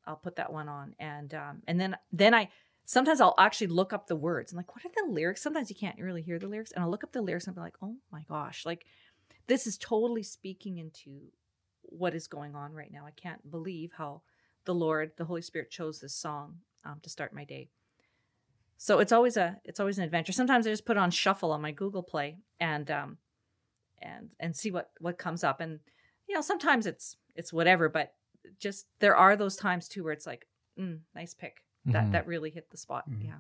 [0.07, 2.49] I'll put that one on, and um, and then then I
[2.87, 4.53] sometimes I'll actually look up the words.
[4.53, 5.43] I'm like, what are the lyrics?
[5.43, 7.61] Sometimes you can't really hear the lyrics, and I'll look up the lyrics and be
[7.61, 8.87] like, oh my gosh, like
[9.49, 11.21] this is totally speaking into
[11.89, 13.05] what is going on right now.
[13.07, 14.23] I can't believe how
[14.65, 17.71] the Lord, the Holy Spirit, chose this song um, to start my day.
[18.79, 20.33] So it's always a it's always an adventure.
[20.33, 23.19] Sometimes I just put on shuffle on my Google Play and um
[24.03, 25.61] and and see what what comes up.
[25.61, 25.81] And
[26.29, 28.13] you know, sometimes it's it's whatever, but
[28.59, 30.47] just there are those times too where it's like,
[30.79, 31.65] mm, nice pick.
[31.87, 32.13] That Mhm.
[32.13, 33.09] that really hit the spot.
[33.09, 33.25] Mhm.
[33.25, 33.39] Yeah.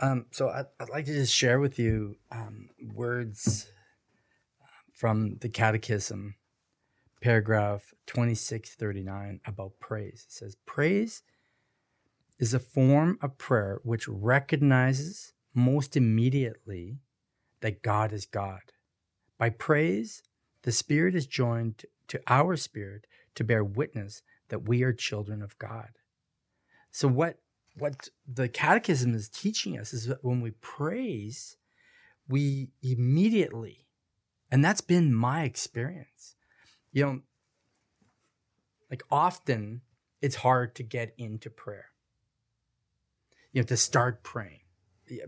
[0.00, 3.70] Um, so I'd, I'd like to just share with you um, words
[4.92, 6.34] from the Catechism,
[7.24, 10.26] paragraph 2639 about praise.
[10.26, 11.22] It says, Praise
[12.38, 16.98] is a form of prayer which recognizes most immediately
[17.62, 18.60] that God is God.
[19.38, 20.22] By praise,
[20.64, 23.06] the Spirit is joined to our spirit
[23.36, 25.92] to bear witness that we are children of God.
[26.90, 27.38] So, what
[27.78, 31.56] what the catechism is teaching us is that when we praise,
[32.28, 33.86] we immediately,
[34.50, 36.36] and that's been my experience.
[36.94, 37.20] You know,
[38.88, 39.82] like often
[40.22, 41.86] it's hard to get into prayer.
[43.52, 44.60] You know, to start praying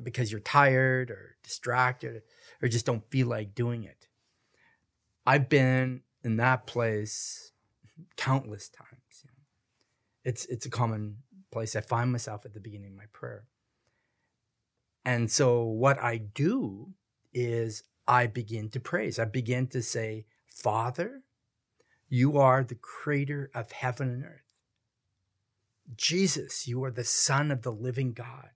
[0.03, 2.23] because you're tired or distracted
[2.63, 4.07] or just don't feel like doing it.
[5.27, 7.53] I've been in that place
[8.17, 9.25] countless times.
[9.25, 9.45] You know.
[10.25, 11.17] It's it's a common
[11.51, 13.45] place I find myself at the beginning of my prayer.
[15.05, 16.93] And so what I do
[17.35, 19.19] is I begin to praise.
[19.19, 21.23] I begin to say, Father,
[22.09, 24.55] you are the creator of heaven and earth.
[25.97, 28.51] Jesus, you are the Son of the living God.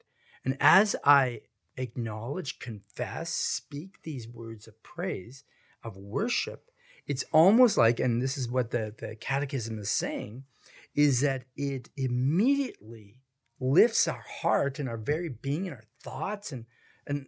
[0.45, 1.43] And as I
[1.77, 5.45] acknowledge, confess, speak these words of praise,
[5.83, 6.71] of worship,
[7.07, 10.45] it's almost like, and this is what the, the catechism is saying,
[10.95, 13.21] is that it immediately
[13.61, 16.65] lifts our heart and our very being and our thoughts and
[17.07, 17.27] and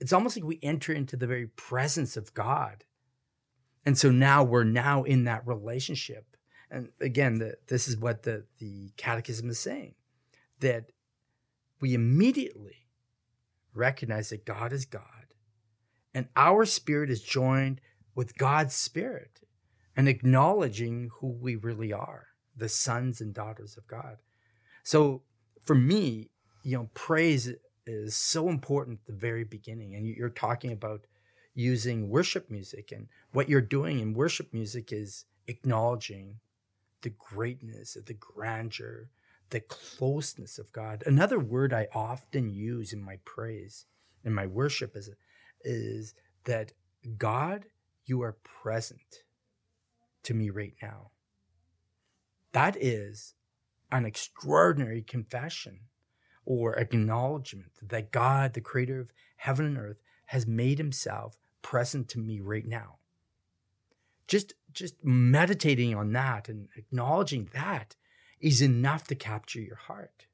[0.00, 2.84] it's almost like we enter into the very presence of God.
[3.84, 6.36] And so now we're now in that relationship.
[6.70, 9.94] And again, the, this is what the, the catechism is saying
[10.60, 10.90] that
[11.80, 12.88] we immediately
[13.72, 15.02] recognize that God is God
[16.14, 17.80] and our spirit is joined
[18.14, 19.40] with God's spirit
[19.96, 24.16] and acknowledging who we really are the sons and daughters of God.
[24.82, 25.22] So
[25.64, 26.30] for me,
[26.64, 27.52] you know, praise
[27.86, 29.94] is so important at the very beginning.
[29.94, 31.06] And you're talking about
[31.58, 36.36] using worship music, and what you're doing in worship music is acknowledging
[37.02, 39.10] the greatness, the grandeur,
[39.50, 41.02] the closeness of God.
[41.04, 43.86] Another word I often use in my praise,
[44.24, 45.10] in my worship, is,
[45.64, 46.70] is that
[47.16, 47.64] God,
[48.04, 49.24] you are present
[50.22, 51.10] to me right now.
[52.52, 53.34] That is
[53.90, 55.80] an extraordinary confession
[56.44, 62.18] or acknowledgement that God, the creator of heaven and earth, has made himself present to
[62.18, 62.96] me right now.
[64.26, 67.96] Just, just meditating on that and acknowledging that
[68.40, 70.26] is enough to capture your heart,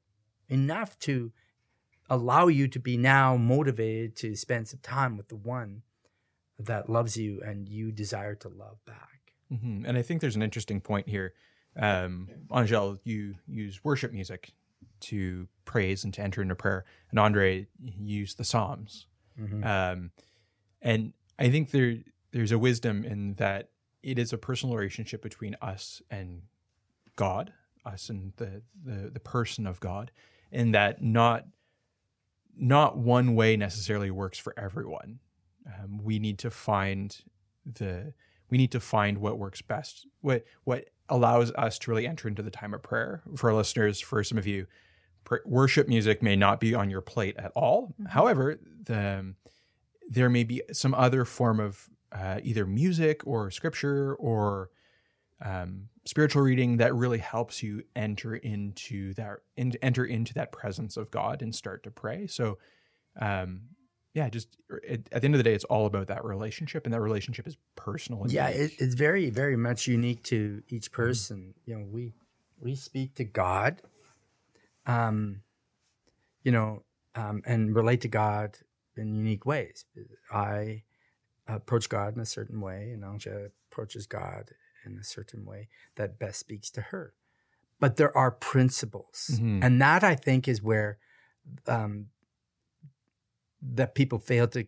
[0.49, 1.31] enough to
[2.09, 5.81] allow you to be now motivated to spend some time with the one
[6.59, 9.33] that loves you and you desire to love back.
[9.49, 11.33] hmm And I think there's an interesting point here.
[11.77, 14.53] Um, Angèle, you use worship music
[15.01, 17.67] to praise and to enter into prayer, and Andre
[18.01, 19.07] used the Psalms.
[19.37, 19.65] Mhm.
[19.65, 20.11] Um,
[20.85, 21.97] and I think there
[22.31, 23.69] there's a wisdom in that
[24.03, 26.43] it is a personal relationship between us and
[27.17, 27.51] God,
[27.85, 30.11] us and the the, the person of God,
[30.51, 31.45] and that not
[32.57, 35.19] not one way necessarily works for everyone.
[35.67, 37.17] Um, we need to find
[37.65, 38.13] the
[38.49, 42.43] we need to find what works best, what what allows us to really enter into
[42.43, 43.23] the time of prayer.
[43.35, 44.67] For our listeners, for some of you,
[45.23, 47.95] pr- worship music may not be on your plate at all.
[47.99, 48.09] Mhm.
[48.09, 49.33] However, the
[50.09, 54.69] there may be some other form of uh, either music or scripture or
[55.43, 60.95] um, spiritual reading that really helps you enter into that in, enter into that presence
[60.95, 62.27] of God and start to pray.
[62.27, 62.57] So,
[63.19, 63.61] um,
[64.13, 66.93] yeah, just it, at the end of the day, it's all about that relationship, and
[66.93, 68.23] that relationship is personal.
[68.29, 71.01] Yeah, it, it's very, very much unique to each Mm-hmm.
[71.01, 71.53] person.
[71.65, 72.13] You know, we
[72.61, 73.81] we speak to God,
[74.85, 75.41] um,
[76.43, 76.83] you know,
[77.15, 78.57] um, and relate to God
[78.97, 79.85] in unique ways.
[80.31, 80.83] I
[81.47, 84.51] approach God in a certain way, and Angèle approaches God
[84.85, 87.13] in a certain way that best speaks to her.
[87.79, 89.63] But there are principles, Mhm.
[89.63, 90.97] and that I think is where
[91.67, 92.09] um,
[93.61, 94.65] that people fail to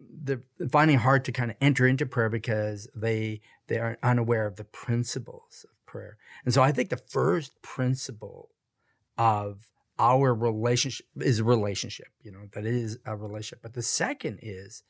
[0.00, 4.46] they're finding it hard to kind of enter into prayer because they they are unaware
[4.46, 6.16] of the principles of prayer.
[6.44, 8.50] And so I think the first principle
[9.18, 13.60] of our relationship is a relationship, you know, that it is a relationship.
[13.62, 14.82] But the second is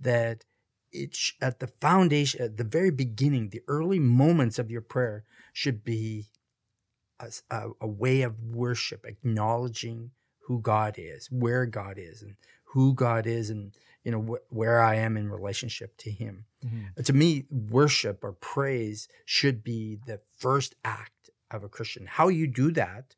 [0.00, 0.44] that
[0.92, 5.84] it's at the foundation, at the very beginning, the early moments of your prayer should
[5.84, 6.30] be
[7.20, 10.10] a, a, a way of worship, acknowledging
[10.46, 12.36] who God is, where God is, and
[12.72, 13.74] who God is, and
[14.04, 16.46] you know wh- where I am in relationship to Him.
[16.64, 17.04] Mhm.
[17.04, 22.06] To me, worship or praise should be the first act of a Christian.
[22.06, 23.14] How you do that,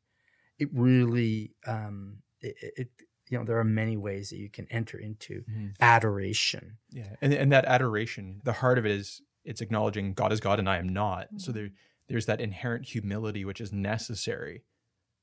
[0.59, 2.89] it really, um, it, it
[3.29, 5.75] you know, there are many ways that you can enter into Mhm.
[5.81, 6.77] adoration.
[6.91, 10.59] Yeah, and and that adoration, the heart of it is it's acknowledging God is God
[10.59, 11.27] and I am not.
[11.37, 11.69] So there
[12.07, 14.63] there's that inherent humility which is necessary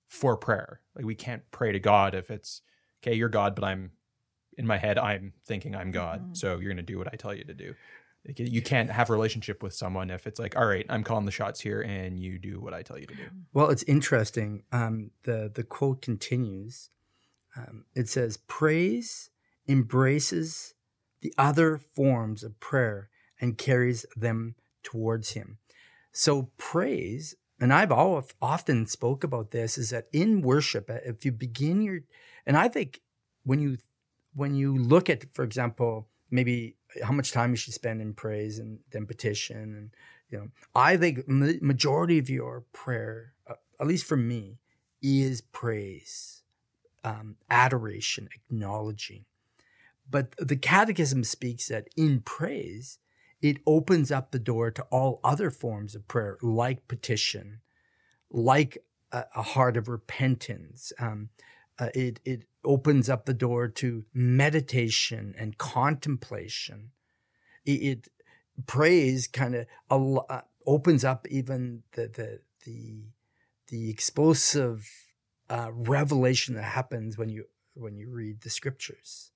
[0.06, 0.80] for prayer.
[0.94, 2.60] Like we can't pray to God if it's
[3.02, 3.92] okay, you're God, but I'm
[4.58, 6.20] in my head I'm thinking I'm God.
[6.28, 6.36] Mhm.
[6.36, 7.74] So you're going to do what I tell you to do.
[8.36, 11.30] You can't have a relationship with someone if it's like, all right, I'm calling the
[11.30, 13.22] shots here and you do what I tell you to do.
[13.52, 14.62] Well, it's interesting.
[14.72, 16.90] Um, the the quote continues.
[17.56, 19.30] Um, it says, "Praise
[19.68, 20.74] embraces
[21.20, 23.10] the other forms of prayer
[23.40, 25.58] and carries them towards Him."
[26.10, 31.32] So praise, and I've often spoke about this, is that in worship, uh, if you
[31.32, 32.00] begin your,
[32.46, 33.00] and I think
[33.42, 33.78] when you
[34.34, 38.58] when you look at, for example, maybe how much time you should spend in praise
[38.58, 39.56] and then petition?
[39.56, 39.90] And
[40.30, 44.58] you know i think ma- majority of your prayer uh, at least for me
[45.02, 46.42] is praise
[47.04, 49.26] um, adoration acknowledging.
[50.10, 52.98] But the catechism speaks that in praise
[53.42, 57.60] it opens up the door to all other forms of prayer like petition
[58.30, 58.78] like
[59.12, 60.92] a, a heart of repentance.
[60.98, 61.28] Um,
[61.78, 66.90] uh, it, it opens up the door to meditation and contemplation
[67.64, 68.08] it, it
[68.66, 73.02] praise kind of al- uh, opens up even the the the,
[73.68, 74.88] the explosive
[75.50, 79.32] uh, revelation that happens when you when you read the scriptures.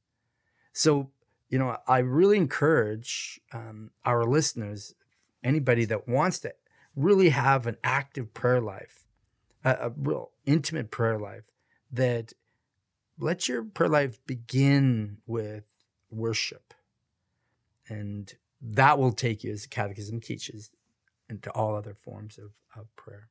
[0.73, 1.11] So
[1.49, 4.95] you know, I really encourage um, our listeners,
[5.43, 6.53] anybody that wants to
[6.95, 9.07] really have an active prayer life,
[9.64, 11.51] a, a real intimate prayer life,
[11.91, 12.35] that
[13.19, 15.69] let your prayer life begin with
[16.11, 16.75] worship.
[17.89, 20.71] And that will take you as the catechism teaches
[21.29, 23.29] into all other forms of, of prayer.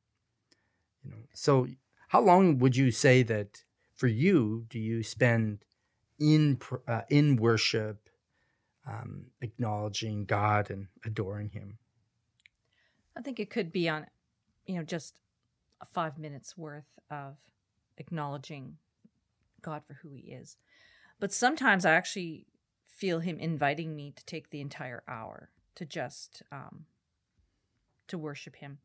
[1.04, 1.66] You know so
[2.08, 5.64] how long would you say that for you do you spend
[6.18, 8.08] in uh, in worship
[8.86, 11.78] um, acknowledging god and adoring him?
[13.16, 14.06] I think it could be on,
[14.66, 15.18] you know, just
[15.92, 17.36] five minutes worth of
[17.96, 18.76] acknowledging
[19.62, 20.56] God for who He is.
[21.20, 22.46] But sometimes I actually
[22.86, 26.86] feel Him inviting me to take the entire hour to just um,
[28.08, 28.78] to worship Him.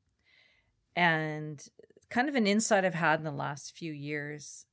[0.96, 1.66] And
[2.10, 4.66] kind of an insight I've had in the last few years,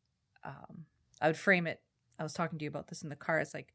[0.44, 0.84] um,
[1.20, 1.80] I would frame it.
[2.18, 3.40] I was talking to you about this in the car.
[3.40, 3.72] It's like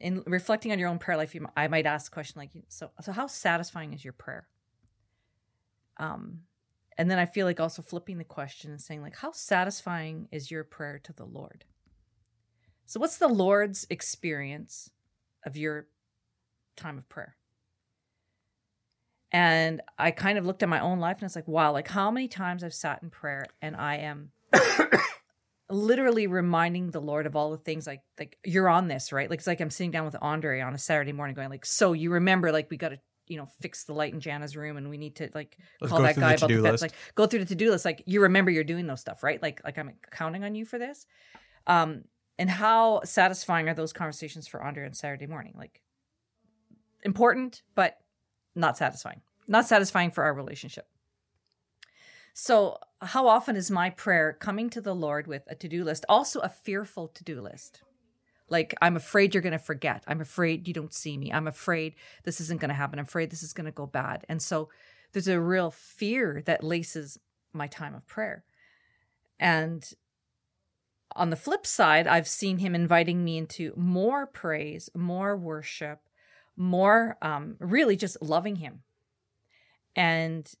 [0.00, 2.90] in reflecting on your own prayer life, you, I might ask a question like, "So,
[3.02, 4.48] so how satisfying is your prayer?"
[5.98, 6.40] Um,
[7.00, 10.50] and then I feel like also flipping the question and saying like, "How satisfying is
[10.50, 11.64] your prayer to the Lord?"
[12.84, 14.90] So, what's the Lord's experience
[15.46, 15.86] of your
[16.76, 17.36] time of prayer?
[19.32, 22.10] And I kind of looked at my own life and it's like, wow, like how
[22.10, 24.32] many times I've sat in prayer and I am
[25.70, 29.30] literally reminding the Lord of all the things like like you're on this, right?
[29.30, 31.94] Like it's like I'm sitting down with Andre on a Saturday morning going like, so
[31.94, 32.98] you remember like we got to
[33.30, 36.02] you know fix the light in Jana's room and we need to like Let's call
[36.02, 36.82] that guy the about the fence.
[36.82, 37.84] Like go through the to do list.
[37.84, 39.40] Like you remember you're doing those stuff, right?
[39.40, 41.06] Like like I'm counting on you for this.
[41.66, 42.04] Um,
[42.38, 45.54] and how satisfying are those conversations for Andre on Saturday morning?
[45.56, 45.80] Like
[47.04, 47.98] important, but
[48.54, 49.20] not satisfying.
[49.46, 50.88] Not satisfying for our relationship.
[52.34, 56.04] So, how often is my prayer coming to the Lord with a to do list,
[56.08, 57.82] also a fearful to do list?
[58.50, 60.02] Like, I'm afraid you're going to forget.
[60.06, 61.32] I'm afraid you don't see me.
[61.32, 61.94] I'm afraid
[62.24, 62.98] this isn't going to happen.
[62.98, 64.26] I'm afraid this is going to go bad.
[64.28, 64.68] And so
[65.12, 67.18] there's a real fear that laces
[67.52, 68.44] my time of prayer.
[69.38, 69.88] And
[71.16, 76.00] on the flip side, I've seen him inviting me into more praise, more worship,
[76.56, 78.82] more um, really just loving him.
[79.96, 80.52] And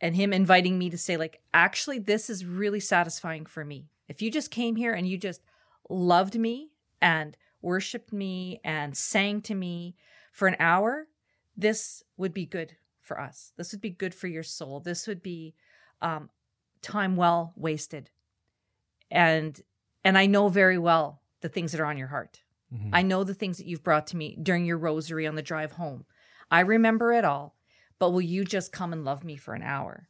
[0.00, 4.22] and him inviting me to say like actually this is really satisfying for me if
[4.22, 5.40] you just came here and you just
[5.88, 6.70] loved me
[7.00, 9.96] and worshiped me and sang to me
[10.32, 11.08] for an hour
[11.56, 13.52] this would be good for us.
[13.56, 14.80] This would be good for your soul.
[14.80, 15.54] This would be
[16.02, 16.28] um,
[16.82, 18.10] time well wasted.
[19.10, 19.60] And
[20.04, 22.42] and i know very well the things that are on your heart.
[22.74, 22.90] Mm-hmm.
[22.92, 25.72] i know the things that you've brought to me during your rosary on the drive
[25.72, 26.04] home.
[26.50, 27.56] I remember it all
[27.98, 30.08] but will you just come and love me for an hour?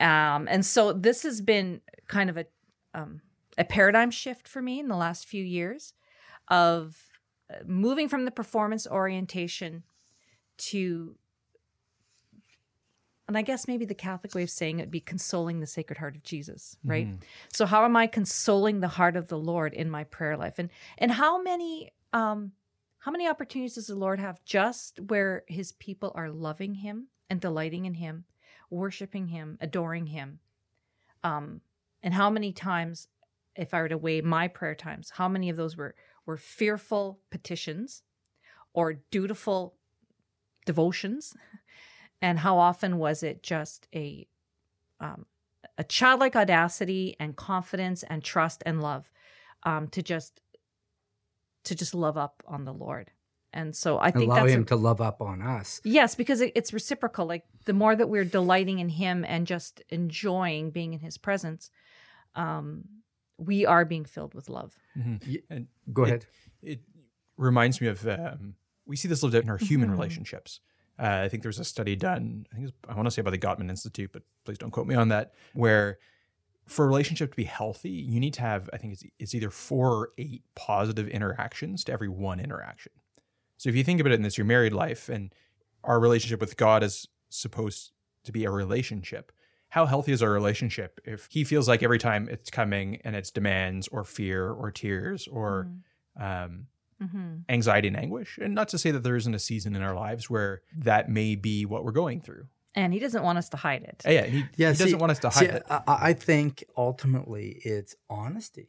[0.00, 2.46] Um, and so this has been kind of a
[2.94, 3.20] um,
[3.58, 5.92] a paradigm shift for me in the last few years
[6.48, 6.96] of
[7.50, 9.82] uh, moving from the performance orientation
[10.56, 11.16] to
[13.26, 15.98] and I guess maybe the Catholic way of saying it would be consoling the Sacred
[15.98, 17.06] Heart of Jesus, right?
[17.06, 17.18] Mm.
[17.52, 20.54] So how am I consoling the heart of the Lord in my prayer life?
[20.58, 22.52] And and how many um
[23.00, 27.38] how many opportunities does the Lord have just where his people are loving him and
[27.38, 28.24] delighting in him,
[28.70, 30.40] worshiping him, adoring him?
[31.22, 31.60] Um,
[32.02, 33.08] and how many times,
[33.58, 35.94] if I were to weigh my prayer times, how many of those were,
[36.26, 38.02] were fearful petitions
[38.72, 39.76] or dutiful
[40.66, 41.34] devotions?
[42.20, 44.26] And how often was it just a
[44.98, 45.24] um,
[45.78, 49.08] a childlike audacity and confidence and trust and love
[49.62, 50.40] um, to just
[51.64, 53.10] to just love up on the Lord.
[53.52, 55.80] And so I think allow him a, to love up on us.
[55.84, 57.26] Yes, because it, it's reciprocal.
[57.26, 61.70] Like the more that we're delighting in him and just enjoying being in his presence,
[62.34, 62.84] um,
[63.38, 64.74] we are being filled with love.
[64.96, 65.34] Mm-hmm.
[65.48, 66.26] And go it, ahead.
[66.62, 66.80] It
[67.36, 69.98] reminds me of um, we see this lived out in our human mm-hmm.
[69.98, 70.60] relationships.
[70.98, 72.46] Uh, I think there was a study done.
[72.52, 74.88] I think was, I want to say by the Gottman Institute, but please don't quote
[74.88, 75.34] me on that.
[75.54, 75.98] Where
[76.66, 79.50] for a relationship to be healthy, you need to have, I think it's, it's either
[79.50, 82.92] four or eight positive interactions to every one interaction.
[83.56, 85.32] So if you think about it in this, your married life and
[85.84, 87.92] our relationship with God is supposed
[88.24, 89.32] to be a relationship.
[89.70, 93.30] How healthy is our relationship if he feels like every time it's coming and it's
[93.30, 95.74] demands or fear or tears or mm-hmm.
[96.20, 96.66] Um,
[97.00, 97.34] mm-hmm.
[97.48, 98.38] anxiety and anguish?
[98.40, 101.36] And not to say that there isn't a season in our lives where that may
[101.36, 102.48] be what we're going through
[102.78, 104.02] and he doesn't want us to hide it.
[104.06, 105.62] Yeah, he, yeah, he see, doesn't want us to hide see, it.
[105.68, 108.68] I, I think ultimately it's honesty.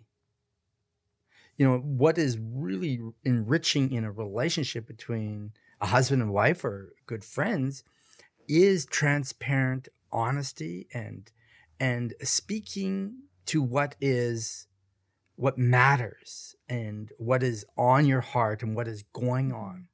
[1.58, 6.93] You know, what is really enriching in a relationship between a husband and wife or
[7.06, 7.84] good friends
[8.47, 11.32] is transparent honesty and
[11.80, 14.68] and speaking to what is
[15.36, 19.88] what matters and what is on your heart and what is going on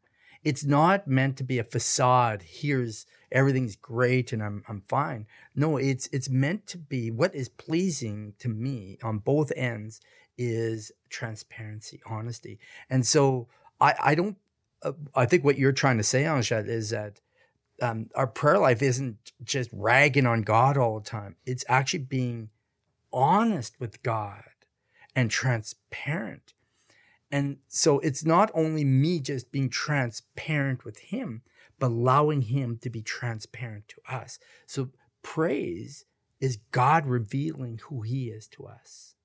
[0.45, 2.43] it's not meant to be a facade.
[2.43, 5.25] Here's everything's great and I'm I'm fine.
[5.55, 9.99] No, it's it's meant to be what is pleasing to me on both ends
[10.37, 12.59] is transparency, honesty.
[12.91, 13.47] And so
[13.81, 14.37] I I don't
[14.83, 17.21] uh, I think what you're trying to say, Angèle, is that
[17.81, 21.35] um, our prayer life isn't just ragging on God all the time.
[21.45, 22.49] It's actually being
[23.11, 24.43] honest with God
[25.15, 26.53] and transparent
[27.35, 31.41] and so it's not only me just being transparent with him,
[31.79, 34.39] but allowing him to be transparent to us.
[34.65, 36.05] So praise
[36.39, 39.15] is God revealing who he is to us.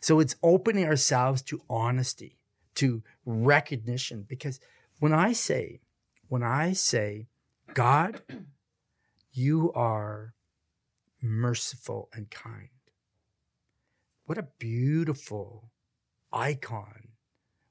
[0.00, 2.38] So it's opening ourselves to honesty,
[2.76, 4.24] to recognition.
[4.28, 4.60] Because
[5.00, 5.80] when I say,
[6.28, 7.26] when I say,
[7.74, 8.22] God,
[9.32, 10.34] you are
[11.22, 12.68] merciful and kind.
[14.24, 15.70] What a beautiful
[16.32, 17.08] icon.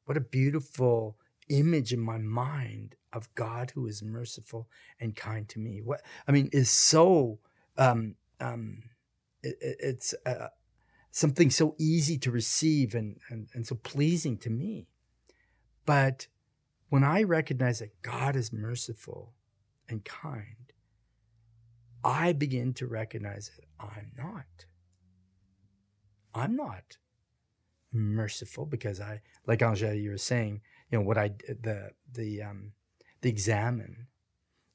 [0.06, 1.18] What a beautiful
[1.50, 4.70] image in my mind of God who is merciful
[5.00, 5.82] and kind to me.
[5.82, 7.39] What I mean is so
[7.78, 8.84] um, um,
[9.43, 10.47] it, it's uh,
[11.12, 14.88] something so easy to receive and, and and so pleasing to me.
[15.86, 16.28] But
[16.89, 19.34] when I recognize that God is merciful
[19.90, 20.74] and kind,
[22.04, 24.66] I begin to recognize that I'm not.
[26.34, 26.98] I'm not
[27.92, 32.72] merciful because I, like Angèle, you were saying, you know, what I, the, the, um,
[33.22, 34.08] the examen,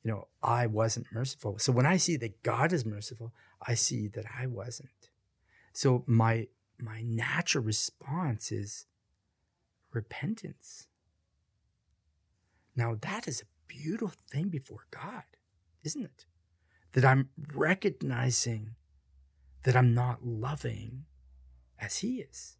[0.02, 1.58] you know, I wasn't merciful.
[1.58, 3.32] So when I see that God is merciful,
[3.66, 5.08] I see that I wasn't.
[5.72, 6.48] So my,
[6.78, 8.86] my natural response is
[9.92, 10.88] repentance.
[12.76, 15.24] Now that is a beautiful thing before God,
[15.84, 16.26] isn't it?
[16.92, 18.76] That I'm recognizing
[19.64, 21.04] that I'm not loving
[21.80, 22.56] as He is.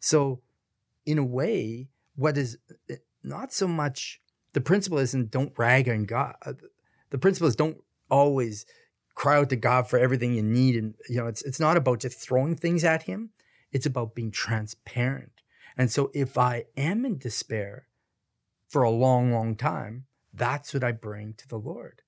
[0.00, 0.42] So,
[1.06, 2.58] in a way, what is
[2.90, 4.20] eh, not so much
[4.54, 6.36] the principle isn't don't rag on God.
[6.46, 6.54] Uh,
[7.10, 8.64] the principle is don't always
[9.14, 10.76] cry out to God for everything you need.
[10.76, 13.30] And, you know, it's, it's not about just throwing things at Him,
[13.72, 15.42] it's about being transparent.
[15.76, 17.88] And so if I am in despair
[18.68, 22.02] for a long, long time, that's what I bring to the Lord.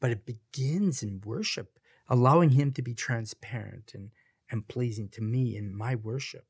[0.00, 1.78] But it begins in worship,
[2.08, 4.10] allowing Him to be transparent and,
[4.50, 6.44] and pleasing to me in my worship.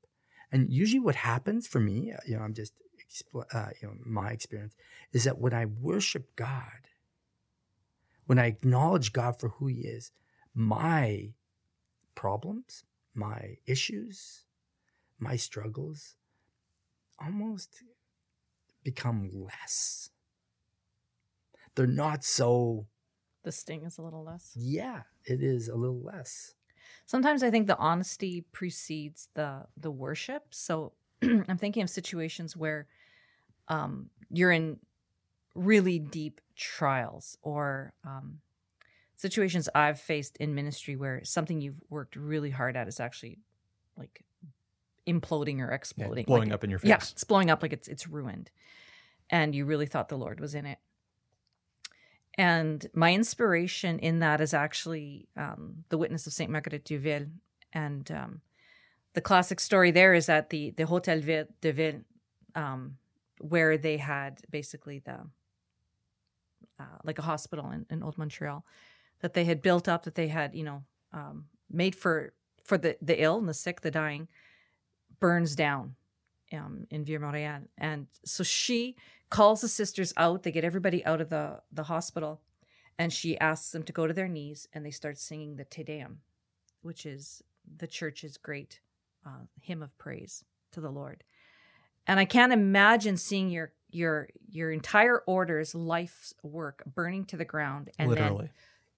[0.50, 2.74] And usually, what happens for me, uh, you know, I'm just,
[3.34, 4.74] uh, you know, my experience
[5.12, 6.88] is that when I worship God,
[8.26, 10.10] when I acknowledge God for who He is,
[10.54, 11.30] my
[12.14, 12.84] problems,
[13.14, 14.44] my issues,
[15.18, 16.16] my struggles
[17.20, 17.82] almost
[18.84, 20.10] become less.
[21.74, 22.86] They're not so.
[23.42, 24.52] The sting is a little less.
[24.54, 26.54] Yeah, it is a little less.
[27.06, 30.44] Sometimes I think the honesty precedes the the worship.
[30.50, 32.86] So I'm thinking of situations where
[33.68, 34.78] um, you're in
[35.54, 38.40] really deep trials or um,
[39.16, 43.38] situations I've faced in ministry where something you've worked really hard at is actually
[43.96, 44.24] like
[45.06, 46.88] imploding or exploding, yeah, blowing like, up in your face.
[46.88, 48.50] Yeah, it's blowing up like it's it's ruined,
[49.30, 50.78] and you really thought the Lord was in it.
[52.36, 57.30] And my inspiration in that is actually um, the witness of Saint Marguerite d'Youville,
[57.72, 58.40] and um,
[59.14, 62.00] the classic story there is at the the Hotel de Ville,
[62.54, 62.96] um,
[63.40, 65.20] where they had basically the
[66.78, 68.64] uh, like a hospital in, in Old Montreal
[69.20, 70.82] that they had built up that they had you know
[71.12, 72.32] um, made for
[72.64, 74.28] for the the ill and the sick the dying
[75.20, 75.94] burns down
[76.52, 78.96] um, in Vieux Montréal and so she
[79.30, 80.42] calls the sisters out.
[80.42, 82.40] They get everybody out of the the hospital
[82.98, 85.82] and she asks them to go to their knees and they start singing the Te
[85.82, 86.18] Deum
[86.84, 87.42] which is
[87.78, 88.80] the church's great
[89.26, 91.24] uh, hymn of praise to the Lord.
[92.06, 97.44] And I can't imagine seeing your your your entire order's life's work burning to the
[97.44, 98.46] ground and literally.
[98.46, 98.50] then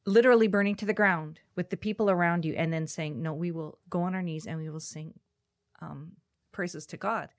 [0.06, 3.50] literally burning to the ground with the people around you and then saying no we
[3.50, 5.12] will go on our knees and we will sing
[5.80, 6.12] um,
[6.52, 7.30] praises to god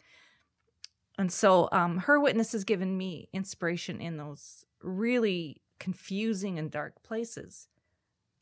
[1.19, 7.01] and so um, her witness has given me inspiration in those really confusing and dark
[7.03, 7.67] places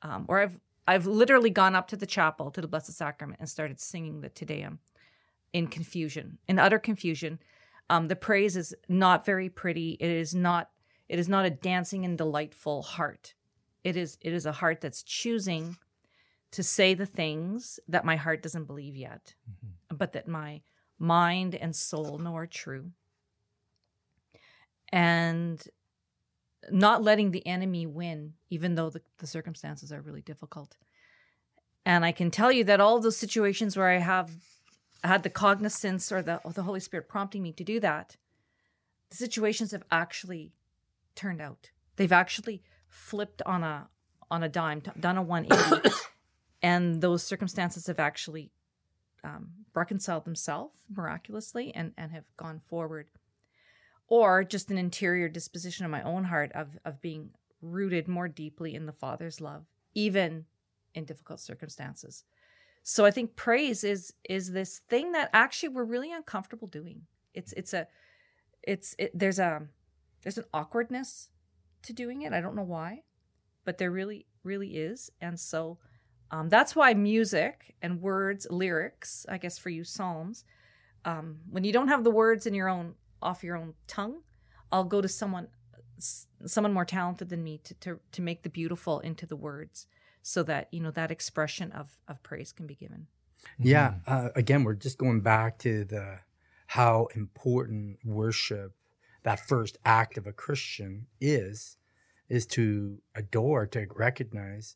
[0.02, 3.50] um, where i've i've literally gone up to the chapel to the blessed sacrament and
[3.50, 4.80] started singing the te deum
[5.54, 7.40] in confusion in utter confusion
[7.90, 9.98] um, the praise is not very pretty.
[10.00, 10.70] It is not.
[11.08, 13.36] It is not a dancing and delightful heart.
[13.84, 14.18] It is.
[14.22, 15.78] It is a heart that's choosing
[16.52, 19.74] to say the things that my heart doesn't believe yet, mm-hmm.
[19.96, 20.62] But that my
[21.00, 22.92] mind and soul know are true.
[24.90, 25.62] And
[26.72, 30.78] not letting the enemy win, even though the, the circumstances are really difficult.
[31.86, 34.32] And I can tell you that all those situations where I have
[35.04, 38.18] had the cognizance or the or the Holy Spirit prompting me to do that,
[39.12, 40.54] the situations have actually
[41.14, 41.70] turned out.
[41.96, 43.90] They've actually flipped on a
[44.32, 45.90] on a dime, done a 180,
[46.64, 48.52] and those circumstances have actually
[49.24, 53.10] um, reconciled themselves miraculously and and have gone forward.
[54.08, 58.76] Or just an interior disposition of my own heart of of being rooted more deeply
[58.76, 60.46] in the Father's love, even
[60.94, 62.24] in difficult circumstances.
[62.84, 67.02] So I think praise is is this thing that actually we're really uncomfortable doing.
[67.34, 67.88] It's it's a
[68.62, 69.68] it's it, there's a
[70.22, 71.30] there's an awkwardness
[71.84, 72.34] to doing it.
[72.34, 73.04] I don't know why,
[73.64, 75.12] but there really really is.
[75.20, 75.80] And so
[76.32, 80.44] um, that's why music and words, lyrics, I guess for you psalms,
[81.06, 84.22] um, when you don't have the words in your own off your own tongue,
[84.72, 85.48] I'll go to someone
[86.46, 89.88] someone more talented than me to to to make the beautiful into the words
[90.22, 93.08] so that you know that expression of of praise can be given.
[93.60, 96.20] Yeah uh, again we're just going back to the
[96.68, 98.74] how important worship
[99.24, 101.78] that first act of a christian is
[102.28, 104.76] is to adore to recognize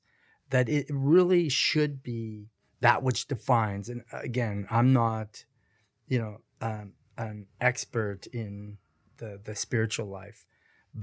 [0.50, 2.48] that it really should be
[2.82, 5.46] that which defines and uh, again i'm not
[6.08, 8.78] you know um, an expert in
[9.18, 10.46] the the spiritual life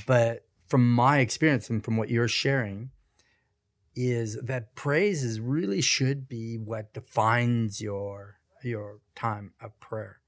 [0.07, 2.91] but from my experience and from what you're sharing
[3.97, 10.21] is that praise is really should be what defines your your time of prayer.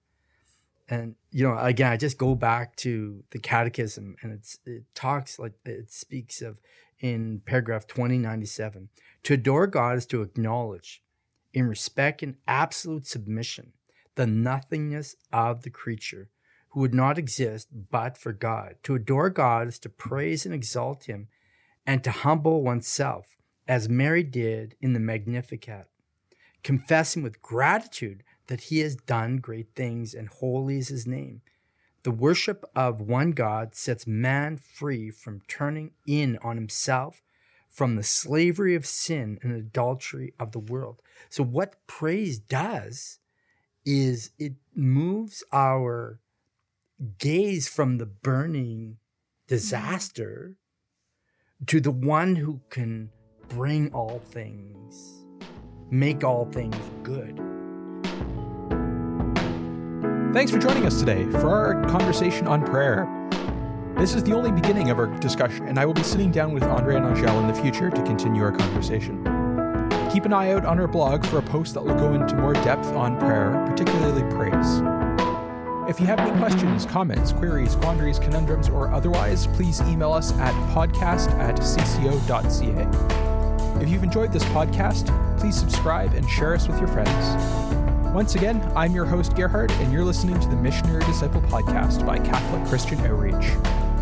[0.88, 5.38] And you know, again, I just go back to the catechism and it's it talks
[5.38, 6.60] like it speaks of
[7.00, 8.88] in paragraph 2097.
[9.24, 11.02] To adore God is to acknowledge
[11.52, 13.72] in respect and absolute submission
[14.14, 16.28] the nothingness of the creature
[16.70, 18.76] who would not exist but for God.
[18.82, 21.28] To adore God is to praise and exalt him
[21.86, 23.36] and to humble oneself
[23.66, 25.86] as Mary did in the Magnificat,
[26.62, 31.42] confessing with gratitude that he has done great things, and holy is his name.
[32.04, 37.22] The worship of one God sets man free from turning in on himself,
[37.68, 41.02] from the slavery of sin and adultery of the world.
[41.28, 43.18] So, what praise does
[43.84, 46.20] is it moves our
[47.18, 48.98] gaze from the burning
[49.46, 50.56] disaster
[51.66, 53.10] to the one who can
[53.48, 55.24] bring all things,
[55.90, 57.47] make all things good.
[60.32, 63.08] Thanks for joining us today for our conversation on prayer.
[63.96, 66.64] This is the only beginning of our discussion, and I will be sitting down with
[66.64, 69.24] Andre and Angèle in the future to continue our conversation.
[70.12, 72.52] Keep an eye out on our blog for a post that will go into more
[72.52, 74.82] depth on prayer, particularly praise.
[75.88, 80.52] If you have any questions, comments, queries, quandaries, conundrums, or otherwise, please email us at
[80.74, 82.86] podcast at cco.ca.
[83.82, 85.08] If you've enjoyed this podcast,
[85.38, 87.77] please subscribe and share us with your friends.
[88.14, 92.18] Once again, I'm your host, Gerhard, and you're listening to the Missionary Disciple Podcast by
[92.18, 93.52] Catholic Christian Outreach.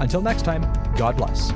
[0.00, 0.62] Until next time,
[0.96, 1.50] God bless.